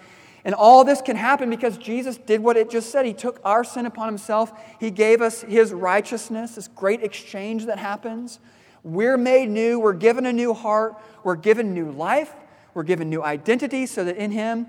And 0.46 0.56
all 0.56 0.86
this 0.86 1.02
can 1.02 1.18
happen 1.18 1.50
because 1.50 1.78
Jesus 1.78 2.18
did 2.18 2.42
what 2.42 2.56
it 2.56 2.70
just 2.70 2.92
said. 2.92 3.06
He 3.06 3.13
took 3.13 3.42
our 3.44 3.63
sin 3.63 3.86
upon 3.86 4.08
himself, 4.08 4.54
He 4.80 4.89
gave 4.89 5.22
us 5.22 5.42
His 5.42 5.74
righteousness, 5.74 6.56
this 6.56 6.70
great 6.70 7.04
exchange 7.04 7.65
that 7.65 7.78
happens. 7.78 8.39
We're 8.84 9.18
made 9.18 9.50
new, 9.50 9.80
we're 9.80 9.94
given 9.94 10.26
a 10.26 10.32
new 10.32 10.54
heart, 10.54 10.96
we're 11.24 11.36
given 11.36 11.74
new 11.74 11.92
life, 11.92 12.34
we're 12.74 12.84
given 12.84 13.10
new 13.10 13.22
identity 13.22 13.86
so 13.86 14.06
that 14.06 14.15
in 14.15 14.32
Him 14.32 14.68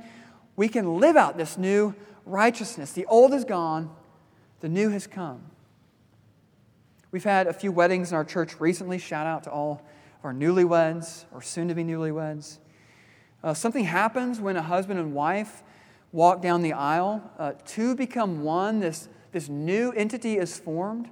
we 0.56 0.68
can 0.68 0.98
live 0.98 1.16
out 1.16 1.36
this 1.36 1.56
new 1.56 1.94
righteousness. 2.26 2.92
The 2.92 3.06
old 3.06 3.32
is 3.32 3.44
gone, 3.44 3.94
the 4.60 4.68
new 4.68 4.90
has 4.90 5.06
come. 5.06 5.42
We've 7.12 7.24
had 7.24 7.46
a 7.46 7.52
few 7.52 7.72
weddings 7.72 8.10
in 8.10 8.16
our 8.16 8.24
church 8.24 8.60
recently. 8.60 8.98
Shout 8.98 9.26
out 9.26 9.44
to 9.44 9.50
all 9.50 9.82
of 10.18 10.24
our 10.24 10.32
newlyweds 10.32 11.24
or 11.32 11.42
soon 11.42 11.68
to 11.68 11.74
be 11.74 11.82
newlyweds. 11.82 12.58
Uh, 13.42 13.54
something 13.54 13.84
happens 13.84 14.40
when 14.40 14.56
a 14.56 14.62
husband 14.62 15.00
and 15.00 15.14
wife 15.14 15.62
walk 16.12 16.42
down 16.42 16.62
the 16.62 16.72
aisle. 16.72 17.22
Uh, 17.38 17.52
two 17.64 17.94
become 17.94 18.42
one. 18.42 18.80
This, 18.80 19.08
this 19.32 19.48
new 19.48 19.92
entity 19.92 20.36
is 20.36 20.58
formed. 20.58 21.08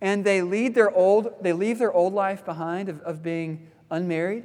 And 0.00 0.24
they, 0.24 0.42
lead 0.42 0.74
their 0.74 0.94
old, 0.94 1.42
they 1.42 1.52
leave 1.52 1.78
their 1.78 1.92
old 1.92 2.14
life 2.14 2.44
behind 2.44 2.88
of, 2.88 3.00
of 3.00 3.22
being 3.22 3.68
unmarried, 3.90 4.44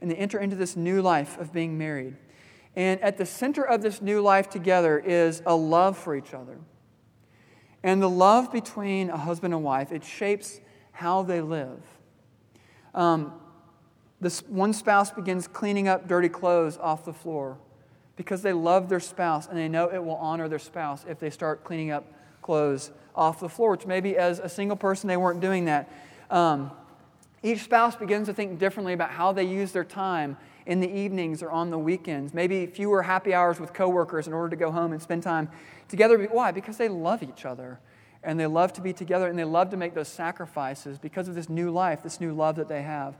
and 0.00 0.10
they 0.10 0.14
enter 0.14 0.38
into 0.38 0.54
this 0.54 0.76
new 0.76 1.02
life 1.02 1.38
of 1.38 1.52
being 1.52 1.76
married. 1.76 2.16
And 2.76 3.00
at 3.00 3.18
the 3.18 3.26
center 3.26 3.62
of 3.62 3.82
this 3.82 4.00
new 4.00 4.20
life 4.20 4.48
together 4.48 4.98
is 4.98 5.42
a 5.44 5.54
love 5.54 5.98
for 5.98 6.14
each 6.14 6.32
other. 6.32 6.58
And 7.82 8.00
the 8.00 8.08
love 8.08 8.52
between 8.52 9.10
a 9.10 9.16
husband 9.16 9.54
and 9.54 9.64
wife, 9.64 9.92
it 9.92 10.04
shapes 10.04 10.60
how 10.92 11.22
they 11.22 11.40
live. 11.40 11.82
Um, 12.94 13.32
this 14.20 14.42
one 14.42 14.72
spouse 14.72 15.10
begins 15.10 15.48
cleaning 15.48 15.88
up 15.88 16.06
dirty 16.06 16.28
clothes 16.28 16.78
off 16.78 17.04
the 17.04 17.12
floor 17.12 17.58
because 18.14 18.42
they 18.42 18.52
love 18.52 18.88
their 18.88 19.00
spouse 19.00 19.48
and 19.48 19.58
they 19.58 19.68
know 19.68 19.92
it 19.92 20.04
will 20.04 20.16
honor 20.16 20.48
their 20.48 20.58
spouse 20.60 21.04
if 21.08 21.18
they 21.18 21.30
start 21.30 21.64
cleaning 21.64 21.90
up 21.90 22.04
clothes 22.40 22.92
off 23.16 23.40
the 23.40 23.48
floor, 23.48 23.72
which 23.72 23.86
maybe 23.86 24.16
as 24.16 24.38
a 24.38 24.48
single 24.48 24.76
person 24.76 25.08
they 25.08 25.16
weren't 25.16 25.40
doing 25.40 25.64
that. 25.64 25.90
Um, 26.30 26.70
each 27.42 27.64
spouse 27.64 27.96
begins 27.96 28.28
to 28.28 28.34
think 28.34 28.58
differently 28.58 28.92
about 28.92 29.10
how 29.10 29.32
they 29.32 29.44
use 29.44 29.72
their 29.72 29.84
time 29.84 30.36
in 30.66 30.80
the 30.80 30.90
evenings 30.90 31.42
or 31.42 31.50
on 31.50 31.70
the 31.70 31.78
weekends. 31.78 32.32
Maybe 32.32 32.66
fewer 32.66 33.02
happy 33.02 33.34
hours 33.34 33.58
with 33.58 33.72
coworkers 33.72 34.26
in 34.26 34.32
order 34.32 34.50
to 34.50 34.56
go 34.56 34.70
home 34.70 34.92
and 34.92 35.02
spend 35.02 35.22
time 35.22 35.48
together. 35.88 36.18
Why? 36.24 36.50
Because 36.50 36.76
they 36.76 36.88
love 36.88 37.22
each 37.22 37.44
other 37.44 37.80
and 38.22 38.38
they 38.38 38.46
love 38.46 38.72
to 38.74 38.80
be 38.80 38.92
together 38.92 39.28
and 39.28 39.38
they 39.38 39.44
love 39.44 39.70
to 39.70 39.76
make 39.76 39.94
those 39.94 40.08
sacrifices 40.08 40.98
because 40.98 41.28
of 41.28 41.34
this 41.34 41.48
new 41.48 41.70
life, 41.70 42.02
this 42.02 42.20
new 42.20 42.32
love 42.32 42.56
that 42.56 42.68
they 42.68 42.82
have. 42.82 43.16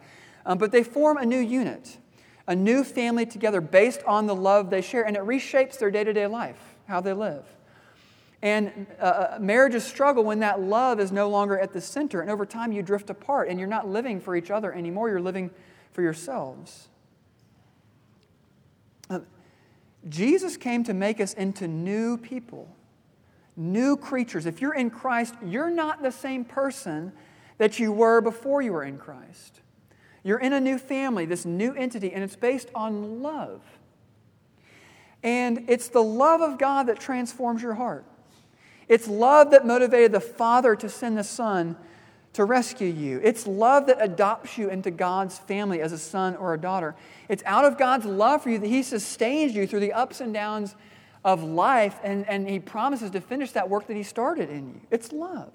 Um, 0.46 0.58
but 0.58 0.72
they 0.72 0.82
form 0.82 1.16
a 1.16 1.26
new 1.26 1.38
unit, 1.38 1.98
a 2.46 2.54
new 2.54 2.84
family 2.84 3.26
together 3.26 3.60
based 3.60 4.02
on 4.04 4.26
the 4.26 4.34
love 4.34 4.70
they 4.70 4.82
share, 4.82 5.06
and 5.06 5.16
it 5.16 5.22
reshapes 5.22 5.78
their 5.78 5.90
day 5.90 6.04
to 6.04 6.12
day 6.12 6.26
life, 6.26 6.76
how 6.86 7.00
they 7.00 7.12
live. 7.12 7.44
And 8.42 8.88
uh, 9.00 9.04
uh, 9.04 9.38
marriages 9.40 9.84
struggle 9.84 10.24
when 10.24 10.40
that 10.40 10.60
love 10.60 10.98
is 10.98 11.12
no 11.12 11.28
longer 11.28 11.58
at 11.58 11.72
the 11.72 11.80
center, 11.80 12.20
and 12.20 12.30
over 12.30 12.44
time 12.44 12.72
you 12.72 12.82
drift 12.82 13.08
apart, 13.08 13.48
and 13.48 13.58
you're 13.58 13.68
not 13.68 13.88
living 13.88 14.20
for 14.20 14.34
each 14.34 14.50
other 14.50 14.72
anymore, 14.72 15.08
you're 15.08 15.20
living 15.20 15.50
for 15.92 16.02
yourselves. 16.02 16.88
Jesus 20.08 20.56
came 20.56 20.84
to 20.84 20.94
make 20.94 21.20
us 21.20 21.34
into 21.34 21.68
new 21.68 22.16
people, 22.16 22.68
new 23.56 23.96
creatures. 23.96 24.46
If 24.46 24.60
you're 24.60 24.74
in 24.74 24.90
Christ, 24.90 25.34
you're 25.44 25.70
not 25.70 26.02
the 26.02 26.10
same 26.10 26.44
person 26.44 27.12
that 27.58 27.78
you 27.78 27.92
were 27.92 28.20
before 28.20 28.62
you 28.62 28.72
were 28.72 28.84
in 28.84 28.98
Christ. 28.98 29.60
You're 30.24 30.38
in 30.38 30.52
a 30.52 30.60
new 30.60 30.78
family, 30.78 31.24
this 31.24 31.44
new 31.44 31.74
entity, 31.74 32.12
and 32.12 32.22
it's 32.22 32.36
based 32.36 32.68
on 32.74 33.22
love. 33.22 33.62
And 35.22 35.64
it's 35.68 35.88
the 35.88 36.02
love 36.02 36.40
of 36.40 36.58
God 36.58 36.84
that 36.88 36.98
transforms 36.98 37.62
your 37.62 37.74
heart. 37.74 38.04
It's 38.88 39.06
love 39.06 39.52
that 39.52 39.66
motivated 39.66 40.12
the 40.12 40.20
Father 40.20 40.74
to 40.76 40.88
send 40.88 41.16
the 41.16 41.24
Son 41.24 41.76
to 42.34 42.44
rescue 42.44 42.88
you. 42.88 43.20
It's 43.22 43.46
love 43.46 43.86
that 43.86 43.98
adopts 44.00 44.56
you 44.56 44.70
into 44.70 44.90
God's 44.90 45.38
family 45.38 45.80
as 45.80 45.92
a 45.92 45.98
son 45.98 46.36
or 46.36 46.54
a 46.54 46.58
daughter. 46.58 46.94
It's 47.28 47.42
out 47.44 47.64
of 47.64 47.78
God's 47.78 48.06
love 48.06 48.42
for 48.42 48.50
you 48.50 48.58
that 48.58 48.66
He 48.66 48.82
sustains 48.82 49.54
you 49.54 49.66
through 49.66 49.80
the 49.80 49.92
ups 49.92 50.20
and 50.20 50.32
downs 50.32 50.74
of 51.24 51.42
life, 51.42 52.00
and, 52.02 52.26
and 52.28 52.48
He 52.48 52.58
promises 52.58 53.10
to 53.10 53.20
finish 53.20 53.52
that 53.52 53.68
work 53.68 53.86
that 53.86 53.96
He 53.96 54.02
started 54.02 54.50
in 54.50 54.68
you. 54.68 54.80
It's 54.90 55.12
love. 55.12 55.52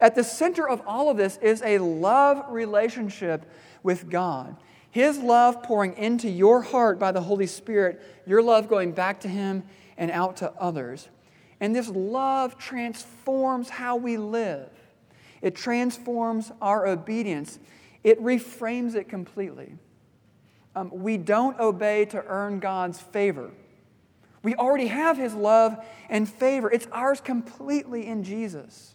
At 0.00 0.14
the 0.14 0.22
center 0.22 0.68
of 0.68 0.82
all 0.86 1.10
of 1.10 1.16
this 1.16 1.38
is 1.38 1.62
a 1.62 1.78
love 1.78 2.44
relationship 2.50 3.50
with 3.82 4.08
God. 4.08 4.56
His 4.90 5.18
love 5.18 5.62
pouring 5.62 5.96
into 5.96 6.28
your 6.28 6.62
heart 6.62 6.98
by 6.98 7.12
the 7.12 7.20
Holy 7.20 7.46
Spirit, 7.46 8.00
your 8.26 8.42
love 8.42 8.68
going 8.68 8.92
back 8.92 9.20
to 9.20 9.28
Him 9.28 9.64
and 9.96 10.10
out 10.10 10.36
to 10.38 10.52
others. 10.52 11.08
And 11.60 11.74
this 11.74 11.88
love 11.88 12.56
transforms 12.56 13.68
how 13.68 13.96
we 13.96 14.16
live, 14.16 14.70
it 15.42 15.54
transforms 15.54 16.52
our 16.60 16.86
obedience, 16.86 17.58
it 18.04 18.22
reframes 18.22 18.94
it 18.94 19.08
completely. 19.08 19.74
Um, 20.74 20.90
we 20.92 21.16
don't 21.16 21.58
obey 21.58 22.04
to 22.06 22.24
earn 22.26 22.60
God's 22.60 23.00
favor. 23.00 23.50
We 24.42 24.54
already 24.54 24.86
have 24.86 25.16
His 25.16 25.34
love 25.34 25.84
and 26.08 26.28
favor. 26.28 26.70
It's 26.70 26.86
ours 26.92 27.20
completely 27.20 28.06
in 28.06 28.22
Jesus. 28.22 28.94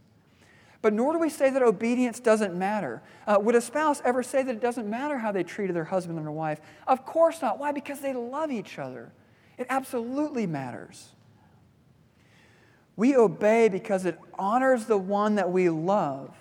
But 0.81 0.93
nor 0.93 1.13
do 1.13 1.19
we 1.19 1.29
say 1.29 1.49
that 1.49 1.61
obedience 1.61 2.19
doesn't 2.19 2.53
matter. 2.55 3.01
Uh, 3.25 3.37
would 3.41 3.55
a 3.55 3.61
spouse 3.61 4.01
ever 4.03 4.21
say 4.21 4.43
that 4.43 4.55
it 4.55 4.61
doesn't 4.61 4.89
matter 4.89 5.17
how 5.17 5.31
they 5.31 5.43
treated 5.43 5.75
their 5.75 5.85
husband 5.85 6.17
and 6.17 6.27
their 6.27 6.31
wife? 6.33 6.59
Of 6.87 7.05
course 7.05 7.41
not. 7.41 7.57
Why? 7.57 7.71
Because 7.71 8.01
they 8.01 8.13
love 8.13 8.51
each 8.51 8.77
other. 8.77 9.13
It 9.57 9.67
absolutely 9.69 10.45
matters. 10.45 11.09
We 12.95 13.15
obey 13.15 13.69
because 13.69 14.05
it 14.05 14.19
honors 14.37 14.85
the 14.85 14.97
one 14.97 15.35
that 15.35 15.51
we 15.51 15.69
love. 15.69 16.35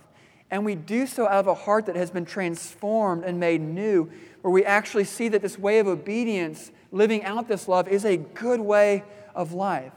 And 0.51 0.67
we 0.67 0.75
do 0.75 1.07
so 1.07 1.27
out 1.27 1.41
of 1.41 1.47
a 1.47 1.55
heart 1.55 1.87
that 1.87 1.97
has 1.97 2.11
been 2.11 2.27
transformed 2.27 3.25
and 3.25 3.41
made 3.41 3.63
new, 3.63 4.11
where 4.43 4.53
we 4.53 4.65
actually 4.65 5.05
see 5.05 5.29
that 5.29 5.41
this 5.41 5.59
way 5.59 5.79
of 5.79 5.87
obedience, 5.87 6.71
living 6.91 7.25
out 7.25 7.49
this 7.49 7.69
love, 7.69 7.89
is 7.89 8.05
a 8.05 8.19
good 8.19 8.61
way 8.61 9.03
of 9.35 9.53
life. 9.55 9.95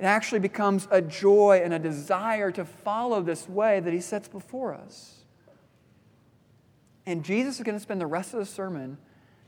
It 0.00 0.04
actually 0.04 0.40
becomes 0.40 0.88
a 0.90 1.00
joy 1.00 1.60
and 1.62 1.72
a 1.72 1.78
desire 1.78 2.50
to 2.52 2.64
follow 2.64 3.22
this 3.22 3.48
way 3.48 3.78
that 3.80 3.92
he 3.92 4.00
sets 4.00 4.26
before 4.26 4.74
us. 4.74 5.20
And 7.06 7.24
Jesus 7.24 7.58
is 7.58 7.62
going 7.62 7.76
to 7.76 7.82
spend 7.82 8.00
the 8.00 8.06
rest 8.06 8.32
of 8.32 8.40
the 8.40 8.46
sermon 8.46 8.98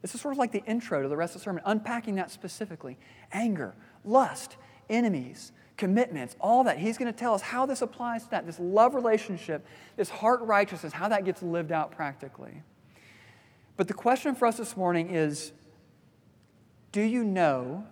This 0.02 0.16
is 0.16 0.20
sort 0.20 0.32
of 0.32 0.38
like 0.38 0.50
the 0.50 0.64
intro 0.64 1.02
to 1.02 1.08
the 1.08 1.16
rest 1.16 1.36
of 1.36 1.40
the 1.40 1.44
sermon, 1.44 1.62
unpacking 1.64 2.16
that 2.16 2.30
specifically. 2.30 2.98
Anger, 3.32 3.74
lust, 4.04 4.56
enemies, 4.90 5.52
commitments, 5.82 6.36
all 6.38 6.62
that. 6.62 6.78
He's 6.78 6.96
going 6.96 7.12
to 7.12 7.18
tell 7.18 7.34
us 7.34 7.42
how 7.42 7.66
this 7.66 7.82
applies 7.82 8.22
to 8.22 8.30
that, 8.30 8.46
this 8.46 8.60
love 8.60 8.94
relationship, 8.94 9.66
this 9.96 10.08
heart 10.08 10.40
righteousness, 10.42 10.92
how 10.92 11.08
that 11.08 11.24
gets 11.24 11.42
lived 11.42 11.72
out 11.72 11.90
practically. 11.90 12.62
But 13.76 13.88
the 13.88 13.94
question 13.94 14.36
for 14.36 14.46
us 14.46 14.58
this 14.58 14.76
morning 14.76 15.10
is 15.10 15.50
do 16.92 17.00
you 17.00 17.24
know 17.24 17.84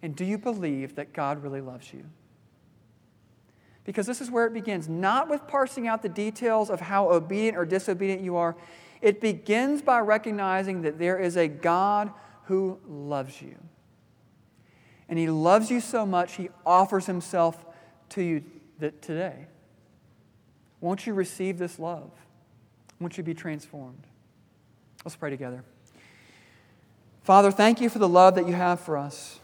and 0.00 0.14
do 0.14 0.24
you 0.24 0.38
believe 0.38 0.94
that 0.94 1.12
God 1.12 1.42
really 1.42 1.60
loves 1.60 1.92
you? 1.92 2.04
Because 3.82 4.06
this 4.06 4.20
is 4.20 4.30
where 4.30 4.46
it 4.46 4.52
begins, 4.52 4.88
not 4.88 5.28
with 5.28 5.48
parsing 5.48 5.88
out 5.88 6.00
the 6.00 6.08
details 6.08 6.70
of 6.70 6.78
how 6.78 7.10
obedient 7.10 7.56
or 7.56 7.64
disobedient 7.64 8.22
you 8.22 8.36
are. 8.36 8.54
It 9.02 9.20
begins 9.20 9.82
by 9.82 9.98
recognizing 9.98 10.82
that 10.82 11.00
there 11.00 11.18
is 11.18 11.36
a 11.36 11.48
God 11.48 12.12
who 12.44 12.78
loves 12.86 13.42
you. 13.42 13.56
And 15.08 15.18
He 15.18 15.28
loves 15.28 15.70
you 15.70 15.80
so 15.80 16.04
much, 16.04 16.34
He 16.34 16.50
offers 16.64 17.06
Himself 17.06 17.64
to 18.10 18.22
you 18.22 18.44
today. 18.80 19.46
Won't 20.80 21.06
you 21.06 21.14
receive 21.14 21.58
this 21.58 21.78
love? 21.78 22.10
Won't 23.00 23.16
you 23.16 23.24
be 23.24 23.34
transformed? 23.34 24.06
Let's 25.04 25.16
pray 25.16 25.30
together. 25.30 25.64
Father, 27.22 27.50
thank 27.50 27.80
you 27.80 27.88
for 27.88 27.98
the 27.98 28.08
love 28.08 28.34
that 28.36 28.46
you 28.46 28.54
have 28.54 28.80
for 28.80 28.96
us. 28.96 29.40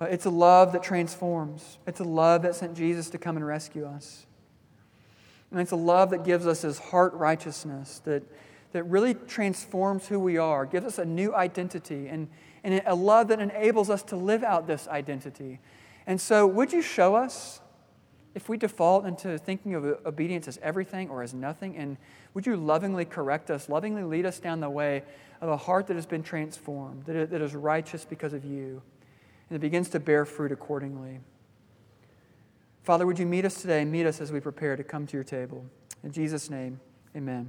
Uh, 0.00 0.04
it's 0.06 0.26
a 0.26 0.30
love 0.30 0.72
that 0.72 0.82
transforms. 0.82 1.78
It's 1.86 2.00
a 2.00 2.04
love 2.04 2.42
that 2.42 2.54
sent 2.54 2.76
Jesus 2.76 3.08
to 3.10 3.18
come 3.18 3.36
and 3.36 3.46
rescue 3.46 3.86
us. 3.86 4.26
And 5.50 5.60
it's 5.60 5.72
a 5.72 5.76
love 5.76 6.10
that 6.10 6.24
gives 6.24 6.46
us 6.46 6.62
his 6.62 6.78
heart 6.78 7.14
righteousness, 7.14 8.00
that, 8.04 8.22
that 8.72 8.84
really 8.84 9.14
transforms 9.14 10.08
who 10.08 10.18
we 10.18 10.36
are, 10.36 10.66
gives 10.66 10.84
us 10.84 10.98
a 10.98 11.04
new 11.04 11.34
identity, 11.34 12.08
and, 12.08 12.28
and 12.66 12.82
a 12.84 12.96
love 12.96 13.28
that 13.28 13.40
enables 13.40 13.88
us 13.88 14.02
to 14.02 14.16
live 14.16 14.42
out 14.42 14.66
this 14.66 14.88
identity. 14.88 15.60
And 16.04 16.20
so, 16.20 16.48
would 16.48 16.72
you 16.72 16.82
show 16.82 17.14
us 17.14 17.60
if 18.34 18.48
we 18.48 18.58
default 18.58 19.06
into 19.06 19.38
thinking 19.38 19.76
of 19.76 19.84
obedience 20.04 20.48
as 20.48 20.58
everything 20.60 21.08
or 21.08 21.22
as 21.22 21.32
nothing? 21.32 21.76
And 21.76 21.96
would 22.34 22.44
you 22.44 22.56
lovingly 22.56 23.04
correct 23.04 23.52
us, 23.52 23.68
lovingly 23.68 24.02
lead 24.02 24.26
us 24.26 24.40
down 24.40 24.58
the 24.58 24.68
way 24.68 25.04
of 25.40 25.48
a 25.48 25.56
heart 25.56 25.86
that 25.86 25.94
has 25.94 26.06
been 26.06 26.24
transformed, 26.24 27.04
that, 27.04 27.40
is 27.40 27.54
righteous 27.54 28.04
because 28.04 28.32
of 28.32 28.44
you, 28.44 28.82
and 29.48 29.56
it 29.56 29.60
begins 29.60 29.88
to 29.90 30.00
bear 30.00 30.24
fruit 30.24 30.50
accordingly? 30.50 31.20
Father, 32.82 33.06
would 33.06 33.20
you 33.20 33.26
meet 33.26 33.44
us 33.44 33.62
today? 33.62 33.84
Meet 33.84 34.06
us 34.06 34.20
as 34.20 34.32
we 34.32 34.40
prepare 34.40 34.74
to 34.74 34.82
come 34.82 35.06
to 35.06 35.16
your 35.16 35.24
table. 35.24 35.64
In 36.02 36.10
Jesus' 36.10 36.50
name, 36.50 36.80
amen. 37.16 37.48